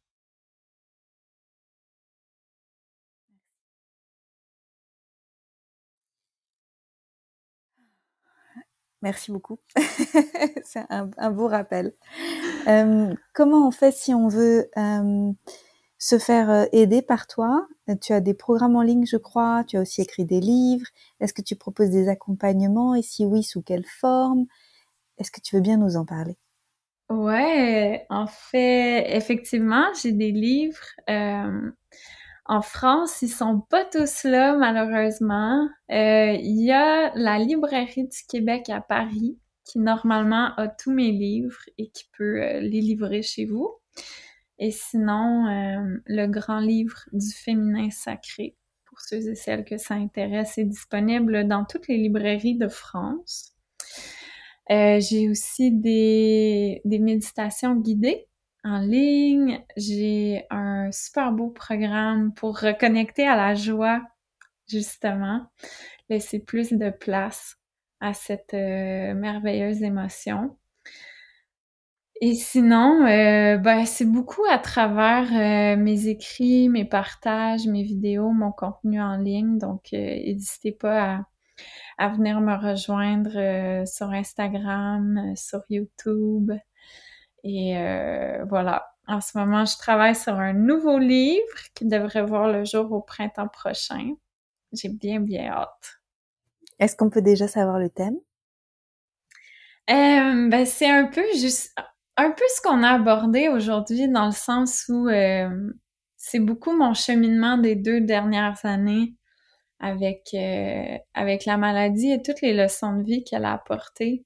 Merci 9.05 9.33
beaucoup. 9.33 9.59
c'est 10.65 10.81
un, 10.89 11.31
beau 11.31 11.47
rappel. 11.47 11.93
Euh, 12.67 13.15
comment 13.35 13.69
on 13.69 13.71
fait 13.71 13.93
si 13.93 14.15
on 14.15 14.29
veut 14.29 14.71
euh, 14.79 15.31
se 15.99 16.19
faire 16.19 16.49
euh, 16.49 16.65
aider 16.73 17.03
par 17.03 17.27
toi? 17.27 17.69
Tu 18.01 18.15
as 18.15 18.21
des 18.21 18.33
programmes 18.33 18.77
en 18.77 18.81
ligne, 18.81 19.05
je 19.05 19.19
crois. 19.19 19.63
Tu 19.69 19.77
as 19.77 19.83
aussi 19.83 20.01
écrit 20.01 20.25
des 20.25 20.41
livres. 20.41 20.87
Est-ce 21.21 21.35
que 21.35 21.43
tu 21.43 21.55
proposes 21.55 21.91
des 21.91 22.09
accompagnements? 22.09 22.95
Et 22.95 23.03
si 23.03 23.27
oui, 23.27 23.43
sous 23.43 23.61
quelle 23.61 23.85
forme? 23.85 24.47
Est-ce 25.19 25.31
que 25.31 25.43
tu 25.43 25.55
veux 25.55 25.61
bien 25.63 25.77
nous 25.77 25.97
en 25.99 26.07
parler? 26.07 26.39
Ouais, 27.11 28.07
en 28.09 28.27
fait, 28.27 29.15
effectivement, 29.15 29.93
j'ai 30.03 30.13
des 30.13 30.33
livres. 30.33 30.81
En 32.47 32.61
France, 32.61 33.23
ils 33.23 33.31
sont 33.31 33.61
pas 33.61 33.85
tous 33.87 34.25
là, 34.25 34.55
malheureusement. 34.55 35.67
Euh, 35.91 36.33
il 36.33 36.63
y 36.63 36.73
a 36.73 37.11
la 37.15 37.39
Librairie 37.39 38.07
du 38.07 38.19
Québec 38.29 38.69
à 38.69 38.83
Paris, 38.83 39.39
qui 39.65 39.79
normalement 39.79 40.55
a 40.57 40.69
tous 40.69 40.93
mes 40.93 41.11
livres 41.11 41.63
et 41.79 41.89
qui 41.89 42.05
peut 42.17 42.43
euh, 42.43 42.61
les 42.61 42.83
livrer 42.83 43.23
chez 43.23 43.47
vous. 43.47 43.71
Et 44.59 44.71
sinon, 44.71 45.47
euh, 45.47 45.97
le 46.05 46.27
grand 46.27 46.61
livre 46.61 46.99
du 47.13 47.33
féminin 47.33 47.89
sacré, 47.91 48.57
pour 48.85 49.01
ceux 49.01 49.27
et 49.27 49.35
celles 49.35 49.65
que 49.65 49.79
ça 49.79 49.95
intéresse, 49.95 50.59
est 50.59 50.65
disponible 50.65 51.49
dans 51.49 51.65
toutes 51.65 51.89
les 51.89 51.97
librairies 51.97 52.59
de 52.59 52.69
France. 52.69 53.53
J'ai 54.69 55.29
aussi 55.29 55.73
des, 55.73 56.81
des 56.85 56.99
méditations 56.99 57.75
guidées 57.75 58.29
en 58.65 58.79
ligne. 58.79 59.63
J'ai 59.77 60.45
un 60.51 60.91
super 60.91 61.33
beau 61.33 61.51
programme 61.51 62.33
pour 62.35 62.59
reconnecter 62.59 63.27
à 63.27 63.37
la 63.37 63.55
joie, 63.55 64.03
justement, 64.69 65.47
laisser 66.09 66.41
plus 66.41 66.73
de 66.73 66.91
place 66.91 67.57
à 68.01 68.15
cette 68.15 68.55
euh, 68.55 69.15
merveilleuse 69.15 69.83
émotion. 69.83 70.57
Et 72.21 72.35
sinon, 72.35 73.05
euh, 73.07 73.59
ben, 73.59 73.85
c'est 73.87 74.05
beaucoup 74.05 74.45
à 74.49 74.59
travers 74.59 75.33
euh, 75.33 75.77
mes 75.81 76.07
écrits, 76.09 76.69
mes 76.69 76.85
partages, 76.85 77.67
mes 77.67 77.83
vidéos, 77.83 78.31
mon 78.31 78.53
contenu 78.53 79.01
en 79.01 79.17
ligne. 79.17 79.59
Donc, 79.59 79.93
n'hésitez 79.93 80.73
pas 80.73 81.17
à, 81.17 81.21
à, 81.99 82.09
venir 82.11 82.41
me 82.41 82.55
rejoindre 82.55 83.87
sur 83.87 84.11
Instagram, 84.11 85.35
sur 85.35 85.61
YouTube, 85.69 86.53
et 87.45 87.79
euh, 87.79 88.45
voilà. 88.49 88.91
En 89.07 89.21
ce 89.21 89.37
moment, 89.37 89.67
je 89.67 89.77
travaille 89.77 90.17
sur 90.17 90.33
un 90.35 90.55
nouveau 90.55 90.99
livre 90.99 91.59
qui 91.75 91.87
devrait 91.87 92.25
voir 92.25 92.49
le 92.49 92.65
jour 92.65 92.91
au 92.91 93.03
printemps 93.03 93.49
prochain. 93.49 94.15
J'ai 94.73 94.89
bien, 94.89 95.21
bien 95.21 95.51
hâte. 95.51 96.01
Est-ce 96.79 96.97
qu'on 96.97 97.11
peut 97.11 97.23
déjà 97.23 97.47
savoir 97.47 97.79
le 97.79 97.91
thème? 97.91 98.17
Euh, 99.91 100.49
ben, 100.49 100.65
c'est 100.65 100.89
un 100.89 101.07
peu 101.07 101.23
juste, 101.35 101.75
un 102.17 102.31
peu 102.31 102.45
ce 102.57 102.63
qu'on 102.63 102.83
a 102.83 102.93
abordé 102.93 103.49
aujourd'hui 103.49 104.09
dans 104.09 104.27
le 104.27 104.33
sens 104.33 104.87
où 104.89 105.09
euh, 105.09 105.51
c'est 106.17 106.41
beaucoup 106.41 106.75
mon 106.75 106.95
cheminement 106.95 107.59
des 107.59 107.77
deux 107.77 108.01
dernières 108.01 108.65
années 108.65 109.15
avec, 109.81 110.31
euh, 110.33 110.97
avec 111.13 111.45
la 111.45 111.59
maladie 111.59 112.11
et 112.11 112.23
toutes 112.23 112.41
les 112.41 112.55
leçons 112.55 112.97
de 112.97 113.05
vie 113.05 113.25
qu'elle 113.25 113.45
a 113.45 113.53
apportées. 113.53 114.25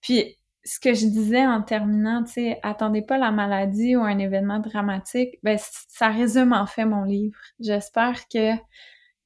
Puis, 0.00 0.38
ce 0.64 0.78
que 0.78 0.92
je 0.92 1.06
disais 1.06 1.46
en 1.46 1.62
terminant, 1.62 2.22
tu 2.24 2.32
sais, 2.32 2.60
attendez 2.62 3.02
pas 3.02 3.18
la 3.18 3.30
maladie 3.30 3.96
ou 3.96 4.02
un 4.02 4.18
événement 4.18 4.58
dramatique, 4.58 5.38
ben 5.42 5.58
ça 5.88 6.08
résume 6.08 6.52
en 6.52 6.66
fait 6.66 6.84
mon 6.84 7.04
livre. 7.04 7.38
J'espère 7.60 8.28
que 8.28 8.54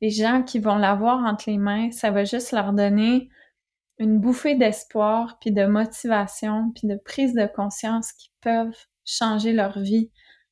les 0.00 0.10
gens 0.10 0.42
qui 0.42 0.58
vont 0.58 0.76
l'avoir 0.76 1.24
entre 1.24 1.50
les 1.50 1.58
mains, 1.58 1.90
ça 1.90 2.10
va 2.10 2.24
juste 2.24 2.52
leur 2.52 2.72
donner 2.72 3.28
une 3.98 4.20
bouffée 4.20 4.56
d'espoir, 4.56 5.38
puis 5.40 5.52
de 5.52 5.66
motivation, 5.66 6.72
puis 6.74 6.88
de 6.88 6.96
prise 6.96 7.34
de 7.34 7.46
conscience 7.46 8.12
qui 8.12 8.32
peuvent 8.40 8.76
changer 9.04 9.52
leur 9.52 9.78
vie 9.78 10.10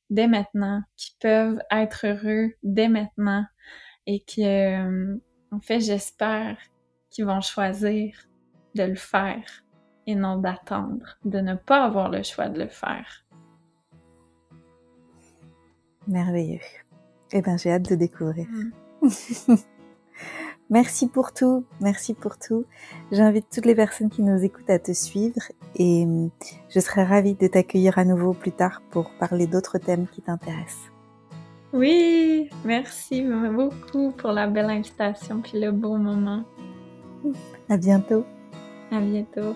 dès 0.09 0.27
maintenant, 0.27 0.81
qui 0.95 1.15
peuvent 1.19 1.59
être 1.71 2.07
heureux 2.07 2.53
dès 2.63 2.87
maintenant, 2.87 3.45
et 4.05 4.21
que, 4.21 4.41
euh, 4.41 5.17
en 5.51 5.59
fait, 5.59 5.79
j'espère 5.79 6.57
qu'ils 7.09 7.25
vont 7.25 7.41
choisir 7.41 8.15
de 8.75 8.83
le 8.83 8.95
faire 8.95 9.62
et 10.07 10.15
non 10.15 10.37
d'attendre, 10.37 11.17
de 11.25 11.39
ne 11.39 11.55
pas 11.55 11.83
avoir 11.83 12.09
le 12.09 12.23
choix 12.23 12.49
de 12.49 12.59
le 12.59 12.67
faire. 12.67 13.23
Merveilleux. 16.07 16.59
Eh 17.31 17.41
bien, 17.41 17.57
j'ai 17.57 17.71
hâte 17.71 17.89
de 17.89 17.95
découvrir. 17.95 18.47
Mm. 19.01 19.55
merci 20.69 21.07
pour 21.07 21.33
tout, 21.33 21.65
merci 21.81 22.13
pour 22.13 22.37
tout. 22.37 22.65
J'invite 23.11 23.47
toutes 23.51 23.65
les 23.65 23.75
personnes 23.75 24.09
qui 24.09 24.21
nous 24.21 24.43
écoutent 24.43 24.69
à 24.69 24.79
te 24.79 24.91
suivre 24.91 25.41
et 25.75 26.05
mm, 26.05 26.29
je 26.69 26.79
serai 26.79 27.03
ravie 27.03 27.35
de 27.35 27.47
t'accueillir 27.47 27.97
à 27.97 28.05
nouveau 28.05 28.33
plus 28.33 28.51
tard 28.51 28.81
pour 28.91 29.11
parler 29.19 29.47
d'autres 29.47 29.77
thèmes 29.77 30.07
qui 30.07 30.21
t'intéressent. 30.21 30.91
Oui, 31.73 32.49
merci 32.63 33.23
beaucoup 33.23 34.11
pour 34.11 34.31
la 34.31 34.45
belle 34.45 34.69
invitation 34.69 35.41
puis 35.41 35.59
le 35.59 35.71
beau 35.71 35.97
moment. 35.97 36.43
À 37.67 37.77
bientôt. 37.77 38.25
À 38.91 38.99
bientôt. 38.99 39.55